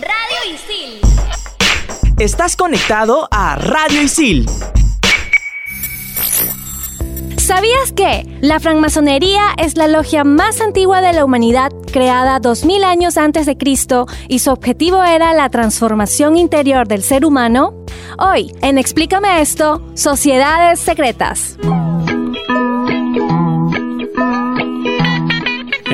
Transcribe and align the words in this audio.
Radio 0.00 0.54
Isil. 0.54 1.00
Estás 2.18 2.56
conectado 2.56 3.28
a 3.30 3.56
Radio 3.56 4.00
Isil. 4.00 4.46
¿Sabías 7.36 7.92
que 7.94 8.24
la 8.40 8.60
francmasonería 8.60 9.42
es 9.58 9.76
la 9.76 9.88
logia 9.88 10.24
más 10.24 10.62
antigua 10.62 11.02
de 11.02 11.12
la 11.12 11.24
humanidad, 11.24 11.70
creada 11.92 12.38
2000 12.38 12.84
años 12.84 13.18
antes 13.18 13.44
de 13.44 13.58
Cristo, 13.58 14.06
y 14.28 14.38
su 14.38 14.50
objetivo 14.50 15.04
era 15.04 15.34
la 15.34 15.50
transformación 15.50 16.36
interior 16.36 16.88
del 16.88 17.02
ser 17.02 17.26
humano? 17.26 17.74
Hoy, 18.18 18.54
en 18.62 18.78
Explícame 18.78 19.42
esto, 19.42 19.82
Sociedades 19.94 20.80
Secretas. 20.80 21.58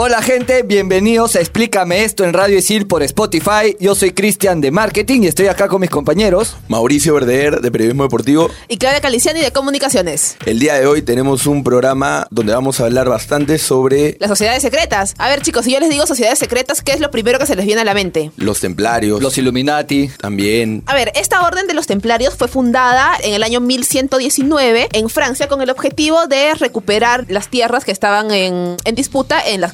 Hola 0.00 0.22
gente, 0.22 0.62
bienvenidos 0.62 1.34
a 1.34 1.40
Explícame 1.40 2.04
esto 2.04 2.22
en 2.22 2.32
Radio 2.32 2.56
Isil 2.56 2.86
por 2.86 3.02
Spotify. 3.02 3.76
Yo 3.80 3.96
soy 3.96 4.12
Cristian 4.12 4.60
de 4.60 4.70
Marketing 4.70 5.22
y 5.22 5.26
estoy 5.26 5.48
acá 5.48 5.66
con 5.66 5.80
mis 5.80 5.90
compañeros. 5.90 6.54
Mauricio 6.68 7.14
Verdeer 7.14 7.60
de 7.60 7.72
Periodismo 7.72 8.04
Deportivo. 8.04 8.48
Y 8.68 8.76
Claudia 8.76 9.00
Caliciani 9.00 9.40
de 9.40 9.50
Comunicaciones. 9.50 10.36
El 10.46 10.60
día 10.60 10.74
de 10.74 10.86
hoy 10.86 11.02
tenemos 11.02 11.46
un 11.48 11.64
programa 11.64 12.28
donde 12.30 12.52
vamos 12.52 12.78
a 12.78 12.84
hablar 12.84 13.08
bastante 13.08 13.58
sobre 13.58 14.16
Las 14.20 14.28
sociedades 14.28 14.62
secretas. 14.62 15.16
A 15.18 15.28
ver, 15.28 15.42
chicos, 15.42 15.64
si 15.64 15.72
yo 15.72 15.80
les 15.80 15.90
digo 15.90 16.06
sociedades 16.06 16.38
secretas, 16.38 16.80
¿qué 16.80 16.92
es 16.92 17.00
lo 17.00 17.10
primero 17.10 17.40
que 17.40 17.46
se 17.46 17.56
les 17.56 17.66
viene 17.66 17.80
a 17.80 17.84
la 17.84 17.94
mente? 17.94 18.30
los 18.36 18.60
templarios, 18.60 19.20
Los 19.20 19.36
Illuminati. 19.36 20.10
también. 20.20 20.84
A 20.86 20.94
ver, 20.94 21.10
esta 21.16 21.44
orden 21.44 21.66
de 21.66 21.74
los 21.74 21.88
templarios 21.88 22.36
fue 22.36 22.46
fundada 22.46 23.16
en 23.20 23.34
el 23.34 23.42
año 23.42 23.58
1119 23.58 24.90
en 24.92 25.08
Francia 25.08 25.48
con 25.48 25.60
el 25.60 25.70
objetivo 25.70 26.28
de 26.28 26.54
recuperar 26.54 27.24
las 27.28 27.48
tierras 27.48 27.84
que 27.84 27.90
estaban 27.90 28.30
en, 28.30 28.76
en 28.84 28.94
disputa 28.94 29.40
en 29.44 29.60
las 29.60 29.72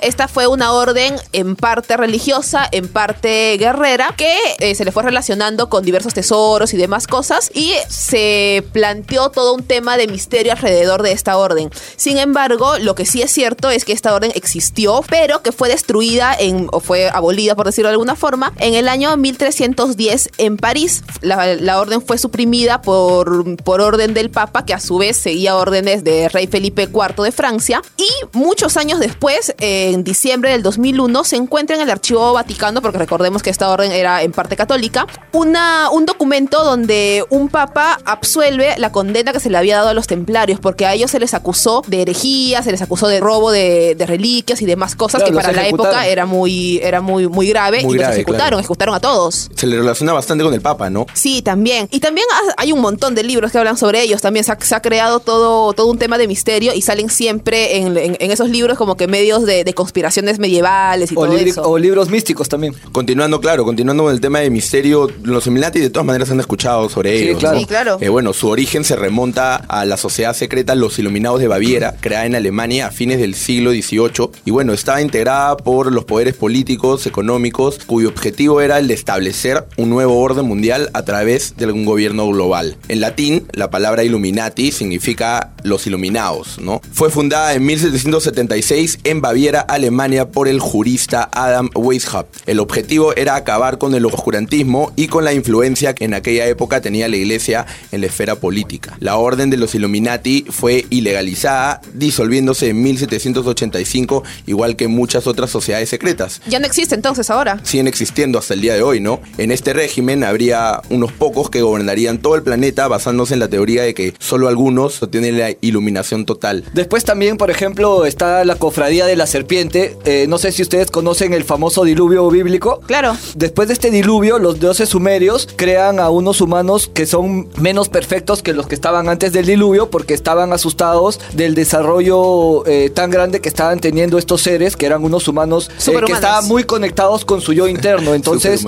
Esta 0.00 0.28
fue 0.28 0.46
una 0.46 0.72
orden 0.72 1.16
en 1.32 1.56
parte 1.56 1.96
religiosa, 1.96 2.68
en 2.72 2.88
parte 2.88 3.56
guerrera, 3.56 4.14
que 4.14 4.36
eh, 4.58 4.74
se 4.74 4.84
le 4.84 4.92
fue 4.92 5.02
relacionando 5.02 5.70
con 5.70 5.82
diversos 5.82 6.12
tesoros 6.12 6.74
y 6.74 6.76
demás 6.76 7.06
cosas 7.06 7.50
y 7.54 7.72
se 7.88 8.64
planteó 8.72 9.30
todo 9.30 9.54
un 9.54 9.64
tema 9.64 9.96
de 9.96 10.08
misterio 10.08 10.52
alrededor 10.52 11.02
de 11.02 11.12
esta 11.12 11.38
orden. 11.38 11.70
Sin 11.96 12.18
embargo, 12.18 12.78
lo 12.78 12.94
que 12.94 13.06
sí 13.06 13.22
es 13.22 13.30
cierto 13.30 13.70
es 13.70 13.86
que 13.86 13.92
esta 13.92 14.14
orden 14.14 14.30
existió, 14.34 15.02
pero 15.08 15.42
que 15.42 15.52
fue 15.52 15.68
destruida 15.70 16.36
o 16.70 16.80
fue 16.80 17.08
abolida, 17.08 17.54
por 17.54 17.64
decirlo 17.64 17.88
de 17.88 17.94
alguna 17.94 18.14
forma, 18.14 18.52
en 18.58 18.74
el 18.74 18.88
año 18.88 19.16
1310 19.16 20.30
en 20.36 20.58
París. 20.58 21.02
La, 21.22 21.54
la 21.54 21.80
orden 21.80 22.02
fue 22.02 22.18
suprimida 22.18 22.82
por, 22.82 23.56
por 23.62 23.80
orden 23.80 24.12
del 24.12 24.30
Papa, 24.30 24.64
que 24.66 24.74
a 24.74 24.80
su 24.80 24.98
vez 24.98 25.16
seguía 25.16 25.56
órdenes 25.56 26.04
de 26.04 26.28
Rey 26.28 26.46
Felipe 26.46 26.82
IV 26.82 27.22
de 27.22 27.32
Francia. 27.32 27.82
Y 27.96 28.36
muchos 28.36 28.76
años 28.76 29.00
después, 29.00 29.45
en 29.58 30.04
diciembre 30.04 30.50
del 30.50 30.62
2001, 30.62 31.24
se 31.24 31.36
encuentra 31.36 31.76
en 31.76 31.82
el 31.82 31.90
Archivo 31.90 32.32
Vaticano, 32.32 32.82
porque 32.82 32.98
recordemos 32.98 33.42
que 33.42 33.50
esta 33.50 33.70
orden 33.70 33.92
era 33.92 34.22
en 34.22 34.32
parte 34.32 34.56
católica, 34.56 35.06
una, 35.32 35.90
un 35.90 36.06
documento 36.06 36.64
donde 36.64 37.24
un 37.30 37.48
papa 37.48 37.98
absuelve 38.04 38.74
la 38.78 38.90
condena 38.92 39.32
que 39.32 39.40
se 39.40 39.50
le 39.50 39.56
había 39.58 39.76
dado 39.76 39.88
a 39.90 39.94
los 39.94 40.06
templarios, 40.06 40.60
porque 40.60 40.86
a 40.86 40.94
ellos 40.94 41.10
se 41.10 41.18
les 41.20 41.34
acusó 41.34 41.82
de 41.86 42.02
herejía, 42.02 42.62
se 42.62 42.70
les 42.72 42.82
acusó 42.82 43.08
de 43.08 43.20
robo 43.20 43.50
de, 43.50 43.94
de 43.94 44.06
reliquias 44.06 44.62
y 44.62 44.66
demás 44.66 44.94
cosas 44.96 45.20
Claro, 45.22 45.36
que 45.36 45.42
para 45.42 45.52
la 45.52 45.68
época 45.68 46.06
era 46.06 46.26
muy, 46.26 46.78
era 46.82 47.00
muy, 47.00 47.28
muy 47.28 47.48
grave 47.48 47.82
Muy 47.82 47.94
y 47.94 47.98
grave, 47.98 48.12
los 48.12 48.16
ejecutaron, 48.16 48.40
claro. 48.48 48.58
ejecutaron 48.58 48.94
a 48.94 49.00
todos. 49.00 49.50
Se 49.54 49.66
le 49.66 49.76
relaciona 49.76 50.12
bastante 50.12 50.44
con 50.44 50.52
el 50.54 50.60
Papa, 50.60 50.90
¿no? 50.90 51.06
Sí, 51.14 51.42
también. 51.42 51.88
Y 51.90 52.00
también 52.00 52.26
ha- 52.32 52.54
hay 52.62 52.72
un 52.72 52.80
montón 52.80 53.14
de 53.14 53.22
libros 53.22 53.52
que 53.52 53.58
hablan 53.58 53.76
sobre 53.76 54.02
ellos. 54.02 54.20
También 54.22 54.44
se 54.44 54.52
ha, 54.52 54.58
se 54.60 54.74
ha 54.74 54.80
creado 54.82 55.20
todo, 55.20 55.72
todo 55.72 55.86
un 55.88 55.98
tema 55.98 56.18
de 56.18 56.26
misterio 56.28 56.72
y 56.74 56.82
salen 56.82 57.08
siempre 57.10 57.76
en, 57.78 57.96
en- 57.96 58.16
en 58.18 58.30
esos 58.30 58.48
libros 58.48 58.76
como 58.78 58.96
que 58.96 59.06
medios 59.26 59.44
de, 59.44 59.64
de 59.64 59.74
conspiraciones 59.74 60.38
medievales 60.38 61.10
y 61.10 61.14
O, 61.16 61.24
todo 61.24 61.36
libri- 61.36 61.48
eso. 61.50 61.62
o 61.68 61.78
libros 61.78 62.10
místicos 62.10 62.48
también. 62.48 62.74
Continuando, 62.92 63.40
claro, 63.40 63.64
continuando 63.64 64.04
con 64.04 64.12
el 64.12 64.20
tema 64.20 64.38
de 64.40 64.50
misterio, 64.50 65.10
los 65.24 65.46
Illuminati 65.46 65.80
de 65.80 65.90
todas 65.90 66.06
maneras 66.06 66.30
han 66.30 66.38
escuchado 66.38 66.88
sobre 66.88 67.18
Sí, 67.18 67.24
ellos. 67.24 67.38
claro. 67.40 67.54
¿no? 67.54 67.60
Sí, 67.60 67.66
claro. 67.66 67.98
Eh, 68.00 68.08
bueno, 68.08 68.32
su 68.32 68.48
origen 68.48 68.84
se 68.84 68.94
remonta 68.94 69.56
a 69.56 69.84
la 69.84 69.96
sociedad 69.96 70.32
secreta 70.34 70.74
Los 70.76 70.98
Iluminados 71.00 71.40
de 71.40 71.48
Baviera, 71.48 71.96
creada 72.00 72.26
en 72.26 72.36
Alemania 72.36 72.86
a 72.86 72.90
fines 72.92 73.18
del 73.18 73.34
siglo 73.34 73.72
XVIII. 73.72 74.30
Y 74.44 74.50
bueno, 74.52 74.72
estaba 74.72 75.00
integrada 75.02 75.56
por 75.56 75.92
los 75.92 76.04
poderes 76.04 76.34
políticos, 76.34 77.06
económicos, 77.06 77.80
cuyo 77.84 78.08
objetivo 78.08 78.60
era 78.60 78.78
el 78.78 78.86
de 78.86 78.94
establecer 78.94 79.64
un 79.76 79.90
nuevo 79.90 80.20
orden 80.20 80.46
mundial 80.46 80.90
a 80.92 81.04
través 81.04 81.56
de 81.56 81.66
un 81.66 81.84
gobierno 81.84 82.28
global. 82.28 82.76
En 82.88 83.00
latín, 83.00 83.48
la 83.52 83.70
palabra 83.70 84.04
Illuminati 84.04 84.70
significa 84.70 85.52
los 85.64 85.86
iluminados, 85.88 86.58
¿no? 86.60 86.80
Fue 86.92 87.10
fundada 87.10 87.54
en 87.54 87.64
1776 87.66 88.98
en 89.04 89.15
Baviera, 89.20 89.60
Alemania, 89.60 90.28
por 90.30 90.48
el 90.48 90.60
jurista 90.60 91.28
Adam 91.32 91.70
Weishaupt. 91.74 92.34
El 92.46 92.60
objetivo 92.60 93.14
era 93.16 93.36
acabar 93.36 93.78
con 93.78 93.94
el 93.94 94.04
oscurantismo 94.06 94.92
y 94.96 95.08
con 95.08 95.24
la 95.24 95.32
influencia 95.32 95.94
que 95.94 96.04
en 96.04 96.14
aquella 96.14 96.46
época 96.46 96.80
tenía 96.80 97.08
la 97.08 97.16
iglesia 97.16 97.66
en 97.92 98.00
la 98.00 98.06
esfera 98.06 98.36
política. 98.36 98.96
La 99.00 99.16
orden 99.16 99.50
de 99.50 99.56
los 99.56 99.74
Illuminati 99.74 100.44
fue 100.50 100.86
ilegalizada, 100.90 101.80
disolviéndose 101.94 102.68
en 102.70 102.82
1785, 102.82 104.22
igual 104.46 104.76
que 104.76 104.88
muchas 104.88 105.26
otras 105.26 105.50
sociedades 105.50 105.88
secretas 105.88 106.40
Ya 106.48 106.58
no 106.58 106.66
existe 106.66 106.94
entonces 106.94 107.30
ahora. 107.30 107.60
siguen 107.62 107.86
existiendo 107.86 108.38
hasta 108.38 108.54
el 108.54 108.60
día 108.60 108.74
de 108.74 108.82
hoy, 108.82 109.00
¿no? 109.00 109.20
En 109.38 109.50
este 109.50 109.72
régimen 109.72 110.24
habría 110.24 110.80
unos 110.90 111.12
pocos 111.12 111.50
que 111.50 111.62
gobernarían 111.62 112.18
todo 112.18 112.34
el 112.34 112.42
planeta 112.42 112.88
basándose 112.88 113.34
en 113.34 113.40
la 113.40 113.48
teoría 113.48 113.82
de 113.82 113.94
que 113.94 114.14
solo 114.18 114.48
algunos 114.48 115.00
tienen 115.10 115.38
la 115.38 115.50
iluminación 115.60 116.26
total. 116.26 116.64
Después 116.72 117.04
también, 117.04 117.36
por 117.36 117.50
ejemplo, 117.50 118.04
está 118.06 118.44
la 118.44 118.56
cofradía 118.56 119.05
de 119.06 119.16
la 119.16 119.26
serpiente. 119.26 119.96
Eh, 120.04 120.26
no 120.28 120.38
sé 120.38 120.52
si 120.52 120.62
ustedes 120.62 120.90
conocen 120.90 121.32
el 121.32 121.44
famoso 121.44 121.84
diluvio 121.84 122.28
bíblico. 122.30 122.80
Claro. 122.86 123.16
Después 123.34 123.68
de 123.68 123.74
este 123.74 123.90
diluvio, 123.90 124.38
los 124.38 124.60
dioses 124.60 124.88
sumerios 124.88 125.48
crean 125.56 126.00
a 126.00 126.10
unos 126.10 126.40
humanos 126.40 126.90
que 126.92 127.06
son 127.06 127.48
menos 127.56 127.88
perfectos 127.88 128.42
que 128.42 128.52
los 128.52 128.66
que 128.66 128.74
estaban 128.74 129.08
antes 129.08 129.32
del 129.32 129.46
diluvio 129.46 129.90
porque 129.90 130.14
estaban 130.14 130.52
asustados 130.52 131.20
del 131.32 131.54
desarrollo 131.54 132.66
eh, 132.66 132.90
tan 132.90 133.10
grande 133.10 133.40
que 133.40 133.48
estaban 133.48 133.80
teniendo 133.80 134.18
estos 134.18 134.42
seres, 134.42 134.76
que 134.76 134.86
eran 134.86 135.04
unos 135.04 135.28
humanos 135.28 135.70
eh, 135.86 136.00
que 136.04 136.12
estaban 136.12 136.46
muy 136.46 136.64
conectados 136.64 137.24
con 137.24 137.40
su 137.40 137.52
yo 137.52 137.68
interno. 137.68 138.14
Entonces 138.14 138.64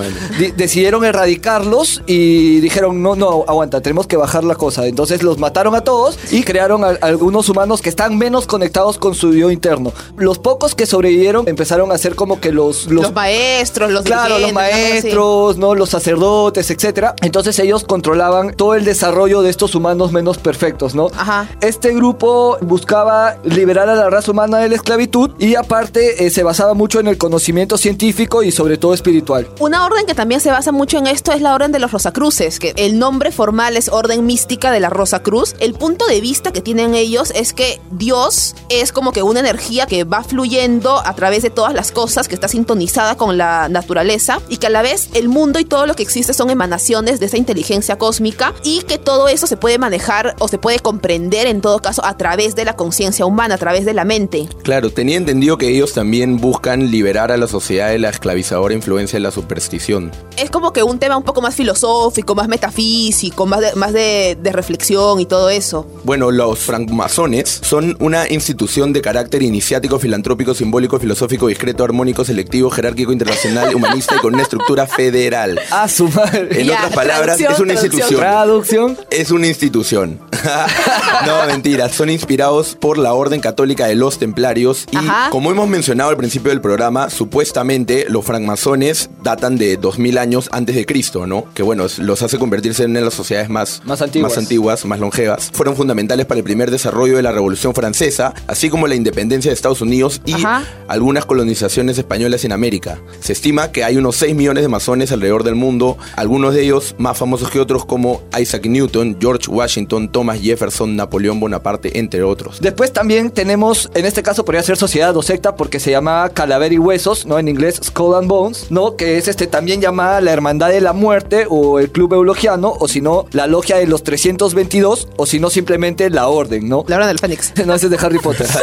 decidieron 0.55 1.03
erradicarlos 1.03 2.01
y 2.07 2.59
dijeron, 2.59 3.01
no, 3.01 3.15
no, 3.15 3.45
aguanta, 3.47 3.81
tenemos 3.81 4.07
que 4.07 4.17
bajar 4.17 4.43
la 4.43 4.55
cosa. 4.55 4.87
Entonces 4.87 5.23
los 5.23 5.37
mataron 5.37 5.75
a 5.75 5.81
todos 5.81 6.17
y 6.31 6.43
crearon 6.43 6.83
a, 6.83 6.89
algunos 7.01 7.49
humanos 7.49 7.81
que 7.81 7.89
están 7.89 8.17
menos 8.17 8.45
conectados 8.45 8.97
con 8.97 9.15
su 9.15 9.33
yo 9.33 9.51
interno. 9.51 9.93
Los 10.17 10.28
pocos 10.37 10.75
que 10.75 10.85
sobrevivieron 10.85 11.47
empezaron 11.47 11.91
a 11.91 11.97
ser 11.97 12.15
como 12.15 12.39
que 12.39 12.51
los... 12.51 12.85
Los, 12.87 13.13
maestros, 13.13 13.91
los 13.91 14.03
Claro, 14.03 14.37
los 14.37 14.53
maestros, 14.53 15.57
¿no? 15.57 15.75
Los 15.75 15.89
sacerdotes, 15.89 16.69
etcétera. 16.69 17.15
Entonces 17.21 17.57
ellos 17.59 17.83
controlaban 17.83 18.53
todo 18.53 18.75
el 18.75 18.85
desarrollo 18.85 19.41
de 19.41 19.49
estos 19.49 19.75
humanos 19.75 20.11
menos 20.11 20.37
perfectos, 20.37 20.93
¿no? 20.95 21.07
Ajá. 21.17 21.47
Este 21.61 21.93
grupo 21.93 22.57
buscaba 22.61 23.37
liberar 23.43 23.89
a 23.89 23.95
la 23.95 24.09
raza 24.09 24.31
humana 24.31 24.59
de 24.59 24.69
la 24.69 24.75
esclavitud 24.75 25.31
y 25.39 25.55
aparte 25.55 26.25
eh, 26.25 26.29
se 26.29 26.43
basaba 26.43 26.73
mucho 26.73 26.99
en 26.99 27.07
el 27.07 27.17
conocimiento 27.17 27.77
científico 27.77 28.43
y 28.43 28.51
sobre 28.51 28.77
todo 28.77 28.93
espiritual. 28.93 29.47
Una 29.59 29.85
orden 29.85 30.05
que 30.05 30.15
también 30.15 30.41
se 30.41 30.51
basa 30.51 30.71
mucho 30.71 30.97
en 30.97 31.07
esto 31.07 31.31
es 31.31 31.41
la 31.41 31.53
orden 31.53 31.71
de 31.71 31.79
los 31.79 31.91
Rosacruces, 31.91 32.59
que 32.59 32.73
el 32.75 32.99
nombre 32.99 33.31
formal 33.31 33.77
es 33.77 33.89
Orden 33.89 34.25
Mística 34.25 34.71
de 34.71 34.79
la 34.79 34.89
Rosa 34.89 35.21
Cruz. 35.21 35.55
El 35.59 35.73
punto 35.73 36.05
de 36.07 36.21
vista 36.21 36.51
que 36.51 36.61
tienen 36.61 36.95
ellos 36.95 37.31
es 37.35 37.53
que 37.53 37.79
Dios 37.91 38.55
es 38.69 38.91
como 38.91 39.11
que 39.11 39.23
una 39.23 39.39
energía 39.39 39.85
que 39.85 40.03
va 40.03 40.18
fluyendo 40.23 41.01
a 41.05 41.13
través 41.13 41.43
de 41.43 41.49
todas 41.49 41.73
las 41.73 41.91
cosas, 41.91 42.27
que 42.27 42.35
está 42.35 42.47
sintonizada 42.47 43.15
con 43.15 43.37
la 43.37 43.69
naturaleza 43.69 44.41
y 44.49 44.57
que 44.57 44.67
a 44.67 44.69
la 44.69 44.81
vez 44.81 45.09
el 45.13 45.29
mundo 45.29 45.59
y 45.59 45.65
todo 45.65 45.85
lo 45.85 45.95
que 45.95 46.03
existe 46.03 46.33
son 46.33 46.49
emanaciones 46.49 47.19
de 47.19 47.25
esa 47.25 47.37
inteligencia 47.37 47.97
cósmica 47.97 48.53
y 48.63 48.81
que 48.83 48.97
todo 48.97 49.27
eso 49.27 49.47
se 49.47 49.57
puede 49.57 49.77
manejar 49.77 50.35
o 50.39 50.47
se 50.47 50.57
puede 50.57 50.79
comprender 50.79 51.47
en 51.47 51.61
todo 51.61 51.79
caso 51.79 52.03
a 52.05 52.17
través 52.17 52.55
de 52.55 52.65
la 52.65 52.75
conciencia 52.75 53.25
humana, 53.25 53.55
a 53.55 53.57
través 53.57 53.85
de 53.85 53.93
la 53.93 54.05
mente. 54.05 54.47
Claro, 54.63 54.91
tenía 54.91 55.17
entendido 55.17 55.57
que 55.57 55.69
ellos 55.69 55.93
también 55.93 56.37
buscan 56.37 56.91
liberar 56.91 57.31
a 57.31 57.37
la 57.37 57.47
sociedad 57.47 57.89
de 57.89 57.99
la 57.99 58.09
esclavizadora 58.09 58.73
influencia 58.73 59.17
de 59.17 59.21
la 59.21 59.31
superstición. 59.31 60.11
es 60.37 60.49
como 60.49 60.73
que 60.73 60.83
un 60.83 60.99
tema 60.99 61.17
un 61.17 61.23
poco 61.23 61.41
más 61.41 61.55
filosófico, 61.55 62.35
más 62.35 62.47
metafísico, 62.47 63.45
más 63.45 63.61
de, 63.61 63.75
más 63.75 63.93
de, 63.93 64.37
de 64.41 64.51
reflexión 64.51 65.19
y 65.19 65.25
todo 65.25 65.49
eso. 65.49 65.85
Bueno, 66.03 66.31
los 66.31 66.59
francmasones 66.59 67.59
son 67.63 67.97
una 67.99 68.27
institución 68.29 68.93
de 68.93 69.01
carácter 69.01 69.43
iniciático 69.43 69.99
filantrópico, 70.13 70.55
simbólico, 70.55 70.99
filosófico, 70.99 71.45
discreto, 71.49 71.83
armónico, 71.83 72.25
selectivo, 72.25 72.71
jerárquico, 72.71 73.11
internacional, 73.11 73.75
humanista 73.75 74.15
y 74.15 74.19
con 74.19 74.33
una 74.33 74.41
estructura 74.41 74.87
federal. 74.87 75.59
A 75.69 75.87
su 75.87 76.07
madre. 76.07 76.61
En 76.61 76.65
Ya, 76.65 76.77
otras 76.77 76.93
palabras, 76.93 77.39
es 77.39 77.59
una 77.59 77.73
institución. 77.73 78.19
Traducción. 78.19 78.97
Es 79.11 79.29
una 79.29 79.45
institución. 79.45 80.19
no, 81.27 81.45
mentira. 81.45 81.89
Son 81.89 82.09
inspirados 82.09 82.75
por 82.75 82.97
la 82.97 83.13
Orden 83.13 83.39
Católica 83.39 83.85
de 83.85 83.93
los 83.93 84.17
Templarios. 84.17 84.87
Y 84.91 84.97
Ajá. 84.97 85.29
como 85.29 85.51
hemos 85.51 85.69
mencionado 85.69 86.09
al 86.09 86.17
principio 86.17 86.49
del 86.49 86.59
programa, 86.59 87.11
supuestamente 87.11 88.07
los 88.09 88.25
francmasones 88.25 89.11
datan 89.21 89.59
de 89.59 89.77
2000 89.77 90.17
años 90.17 90.49
antes 90.51 90.75
de 90.75 90.87
Cristo, 90.87 91.27
¿no? 91.27 91.45
Que 91.53 91.61
bueno, 91.61 91.85
los 91.99 92.21
hace 92.23 92.39
convertirse 92.39 92.83
en 92.83 92.89
una 92.91 93.01
de 93.01 93.05
las 93.05 93.13
sociedades 93.13 93.49
más, 93.51 93.83
Más 93.85 94.01
antiguas. 94.01 94.31
más 94.31 94.37
antiguas, 94.39 94.85
más 94.85 94.99
longevas. 94.99 95.51
Fueron 95.53 95.75
fundamentales 95.75 96.25
para 96.25 96.39
el 96.39 96.43
primer 96.43 96.71
desarrollo 96.71 97.15
de 97.15 97.21
la 97.21 97.31
Revolución 97.31 97.75
Francesa, 97.75 98.33
así 98.47 98.71
como 98.71 98.87
la 98.87 98.95
independencia 98.95 99.51
de 99.51 99.53
Estados 99.53 99.81
Unidos 99.81 99.98
y 100.25 100.33
Ajá. 100.33 100.63
algunas 100.87 101.25
colonizaciones 101.25 101.97
españolas 101.97 102.45
en 102.45 102.51
América. 102.51 102.99
Se 103.19 103.33
estima 103.33 103.71
que 103.71 103.83
hay 103.83 103.97
unos 103.97 104.15
6 104.15 104.35
millones 104.35 104.63
de 104.63 104.69
masones 104.69 105.11
alrededor 105.11 105.43
del 105.43 105.55
mundo, 105.55 105.97
algunos 106.15 106.53
de 106.53 106.63
ellos 106.63 106.95
más 106.97 107.17
famosos 107.17 107.49
que 107.49 107.59
otros 107.59 107.85
como 107.85 108.21
Isaac 108.39 108.65
Newton, 108.65 109.17
George 109.19 109.49
Washington, 109.49 110.09
Thomas 110.11 110.39
Jefferson, 110.41 110.95
Napoleón 110.95 111.39
Bonaparte, 111.39 111.99
entre 111.99 112.23
otros. 112.23 112.59
Después 112.61 112.93
también 112.93 113.31
tenemos, 113.31 113.89
en 113.93 114.05
este 114.05 114.23
caso 114.23 114.45
podría 114.45 114.63
ser 114.63 114.77
sociedad 114.77 115.15
o 115.15 115.21
secta 115.21 115.55
porque 115.55 115.79
se 115.79 115.91
llama 115.91 116.29
Calavera 116.33 116.73
y 116.73 116.77
Huesos, 116.77 117.25
¿no? 117.25 117.39
En 117.39 117.47
inglés 117.47 117.79
Skull 117.83 118.15
and 118.15 118.27
Bones, 118.27 118.67
¿no? 118.69 118.95
Que 118.95 119.17
es 119.17 119.27
este 119.27 119.47
también 119.47 119.81
llamada 119.81 120.21
la 120.21 120.31
Hermandad 120.31 120.69
de 120.69 120.81
la 120.81 120.93
Muerte 120.93 121.45
o 121.49 121.79
el 121.79 121.91
Club 121.91 122.13
Eulogiano 122.13 122.73
o 122.79 122.87
si 122.87 123.01
no 123.01 123.25
la 123.31 123.47
Logia 123.47 123.77
de 123.77 123.87
los 123.87 124.03
322 124.03 125.07
o 125.17 125.25
si 125.25 125.39
no 125.39 125.49
simplemente 125.49 126.09
la 126.09 126.27
Orden, 126.27 126.67
¿no? 126.69 126.85
La 126.87 126.97
hora 126.97 127.07
del 127.07 127.19
Fénix. 127.19 127.53
No, 127.65 127.75
ese 127.75 127.85
es 127.87 127.91
de 127.91 127.97
Harry 127.97 128.19
Potter. 128.19 128.47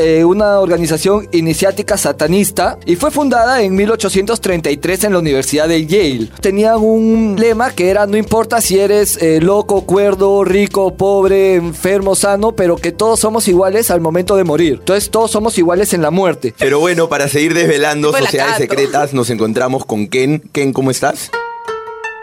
Eh, 0.00 0.24
una 0.24 0.60
organización 0.60 0.77
iniciática 1.32 1.96
satanista 1.96 2.78
y 2.86 2.96
fue 2.96 3.10
fundada 3.10 3.62
en 3.62 3.74
1833 3.74 5.04
en 5.04 5.12
la 5.12 5.18
Universidad 5.18 5.68
de 5.68 5.86
Yale. 5.86 6.28
Tenían 6.40 6.76
un 6.76 7.36
lema 7.38 7.70
que 7.70 7.90
era 7.90 8.06
no 8.06 8.16
importa 8.16 8.60
si 8.60 8.78
eres 8.78 9.20
eh, 9.22 9.40
loco, 9.40 9.82
cuerdo, 9.82 10.44
rico, 10.44 10.94
pobre, 10.94 11.54
enfermo, 11.54 12.14
sano, 12.14 12.52
pero 12.52 12.76
que 12.76 12.92
todos 12.92 13.20
somos 13.20 13.48
iguales 13.48 13.90
al 13.90 14.00
momento 14.00 14.36
de 14.36 14.44
morir. 14.44 14.76
Entonces 14.80 15.10
todos 15.10 15.30
somos 15.30 15.58
iguales 15.58 15.92
en 15.92 16.02
la 16.02 16.10
muerte. 16.10 16.54
Pero 16.58 16.80
bueno, 16.80 17.08
para 17.08 17.28
seguir 17.28 17.54
desvelando 17.54 18.12
sociedades 18.12 18.56
secretas, 18.56 19.14
nos 19.14 19.30
encontramos 19.30 19.84
con 19.84 20.06
Ken. 20.06 20.42
Ken, 20.52 20.72
¿cómo 20.72 20.90
estás? 20.90 21.30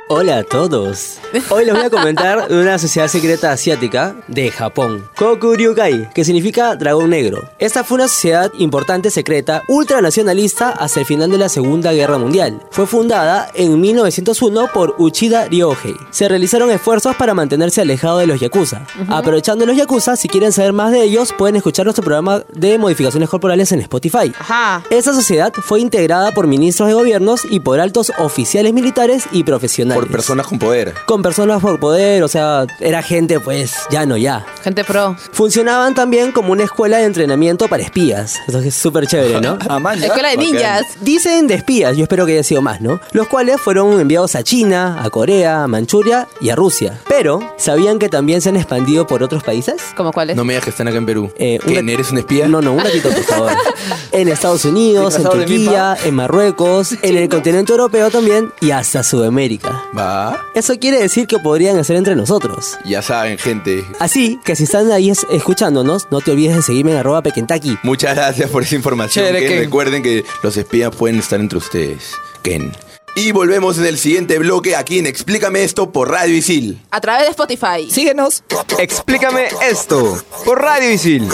Hola 0.08 0.38
a 0.38 0.44
todos. 0.44 1.18
Hoy 1.50 1.66
les 1.66 1.74
voy 1.74 1.84
a 1.84 1.90
comentar 1.90 2.48
de 2.48 2.62
una 2.62 2.78
sociedad 2.78 3.08
secreta 3.08 3.52
asiática 3.52 4.16
de 4.28 4.52
Japón, 4.52 5.10
Kokuryukai, 5.16 6.12
que 6.14 6.24
significa 6.24 6.76
dragón 6.76 7.10
negro. 7.10 7.50
Esta 7.58 7.84
fue 7.84 7.96
una 7.96 8.08
sociedad 8.08 8.52
importante 8.60 9.10
secreta 9.10 9.64
ultranacionalista 9.68 10.70
hasta 10.70 11.00
el 11.00 11.08
final 11.08 11.32
de 11.32 11.40
la 11.40 11.50
Segunda 11.50 11.92
Guerra 11.92 12.20
Mundial. 12.20 12.62
Fue 12.70 12.86
fundada 12.86 13.50
en 13.56 13.82
1901 13.82 14.68
por 14.72 14.94
Uchida 15.00 15.48
Ryohei. 15.48 15.96
Se 16.12 16.30
realizaron 16.30 16.70
esfuerzos 16.70 17.16
para 17.16 17.34
mantenerse 17.34 17.82
alejado 17.82 18.20
de 18.20 18.28
los 18.28 18.40
yakuza. 18.40 18.86
Aprovechando 19.10 19.66
los 19.66 19.76
yakuza, 19.76 20.16
si 20.18 20.28
quieren 20.28 20.52
saber 20.52 20.74
más 20.74 20.92
de 20.92 21.02
ellos, 21.02 21.34
pueden 21.36 21.56
escuchar 21.56 21.88
nuestro 21.88 22.06
programa 22.06 22.44
de 22.54 22.78
modificaciones 22.78 23.28
corporales 23.28 23.72
en 23.72 23.80
Spotify. 23.80 24.32
Ajá. 24.38 24.84
Esta 24.92 25.16
sociedad 25.16 25.52
fue 25.52 25.80
integrada 25.80 26.32
por 26.32 26.46
ministros 26.46 26.90
de 26.90 26.94
gobiernos 26.94 27.42
y 27.50 27.60
por 27.60 27.80
altos 27.80 28.12
oficiales 28.20 28.72
militares 28.72 29.26
y 29.32 29.44
profesionales. 29.44 29.95
Por 29.96 30.08
personas 30.12 30.48
con 30.48 30.60
poder. 30.60 30.94
Con 31.06 31.22
personas 31.22 31.62
por 31.62 31.80
poder, 31.80 32.22
o 32.24 32.28
sea, 32.28 32.66
era 32.80 33.02
gente 33.02 33.40
pues 33.40 33.74
ya 33.90 34.06
no 34.06 34.18
ya. 34.18 34.46
Gente 34.64 34.84
pro. 34.84 35.16
Funcionaban 35.32 35.96
también 35.96 36.32
como 36.32 36.52
una 36.52 36.64
escuela 36.64 36.98
de 36.98 37.06
entrenamiento 37.06 37.68
para 37.68 37.84
espías. 37.84 38.40
Eso 38.48 38.60
es 38.60 38.76
súper 38.76 39.08
chévere, 39.08 39.42
¿no? 39.42 39.58
Ah, 39.70 39.80
man. 39.80 40.02
Escuela 40.04 40.30
de 40.30 40.38
ninjas. 40.38 40.84
Dicen 41.02 41.48
de 41.48 41.56
espías, 41.56 41.96
yo 41.98 42.04
espero 42.04 42.26
que 42.26 42.34
haya 42.34 42.44
sido 42.44 42.62
más, 42.62 42.82
¿no? 42.82 43.00
Los 43.14 43.28
cuales 43.28 43.60
fueron 43.60 44.00
enviados 44.00 44.36
a 44.36 44.44
China, 44.44 45.02
a 45.04 45.10
Corea, 45.10 45.64
a 45.64 45.68
Manchuria 45.68 46.28
y 46.42 46.50
a 46.50 46.56
Rusia. 46.56 47.00
Pero, 47.08 47.40
¿sabían 47.58 48.00
que 48.00 48.10
también 48.10 48.42
se 48.42 48.50
han 48.50 48.58
expandido 48.58 49.08
por 49.08 49.24
otros 49.24 49.44
países? 49.44 49.76
¿Cómo 49.96 50.12
cuáles? 50.12 50.36
No 50.36 50.44
me 50.46 50.54
digas 50.54 50.64
que 50.66 50.70
están 50.72 50.88
acá 50.88 50.98
en 50.98 51.06
Perú. 51.06 51.32
Eh, 51.38 51.60
¿Quién 51.66 51.80
una- 51.86 51.92
eres 51.94 52.12
un 52.12 52.18
espía? 52.20 52.48
No, 52.48 52.62
no, 52.62 52.74
un 52.74 52.80
ratito, 52.84 53.10
por 53.10 53.24
favor. 53.24 53.52
En 54.12 54.30
Estados 54.30 54.64
Unidos, 54.66 55.16
en 55.18 55.24
Turquía, 55.24 55.98
en 56.06 56.16
Marruecos, 56.16 56.94
en 57.02 57.18
el 57.18 57.28
continente 57.28 57.74
europeo 57.74 58.10
también 58.10 58.52
y 58.62 58.72
hasta 58.72 59.04
Sudamérica. 59.04 59.85
Va. 59.98 60.46
Eso 60.54 60.78
quiere 60.80 61.00
decir 61.02 61.28
que 61.28 61.40
podrían 61.40 61.78
estar 61.80 61.96
entre 61.96 62.16
nosotros. 62.16 62.78
Ya 62.86 63.02
saben, 63.02 63.38
gente. 63.38 63.86
Así 64.00 64.40
que 64.44 64.56
si 64.56 64.64
están 64.66 64.92
ahí 64.92 65.10
es- 65.10 65.26
escuchándonos, 65.32 66.08
no 66.12 66.22
te 66.22 66.32
olvides 66.32 66.56
de 66.56 66.62
seguirme 66.62 66.92
en 66.92 66.98
arroba 66.98 67.22
pequentaki. 67.22 67.78
Muchas 67.84 68.16
gracias 68.16 68.50
por 68.50 68.64
esa 68.64 68.76
información. 68.76 69.26
Chévere, 69.26 69.40
Ken. 69.46 69.50
Ken. 69.54 69.60
Recuerden 69.66 70.04
que 70.04 70.24
los 70.44 70.58
espías 70.58 70.96
pueden 70.96 71.20
estar 71.20 71.40
entre 71.40 71.58
ustedes. 71.58 72.12
Ken. 72.42 72.72
Y 73.18 73.32
volvemos 73.32 73.78
en 73.78 73.86
el 73.86 73.98
siguiente 73.98 74.38
bloque 74.40 74.76
aquí 74.76 75.00
en 75.00 75.06
Explícame 75.06 75.64
esto 75.64 75.90
por 75.92 76.10
Radio 76.12 76.36
Isil. 76.36 76.82
A 76.92 77.00
través 77.00 77.24
de 77.24 77.30
Spotify. 77.30 77.90
Síguenos. 77.90 78.44
Explícame 78.78 79.48
esto 79.70 80.22
por 80.44 80.62
Radio 80.62 80.92
Isil. 80.92 81.30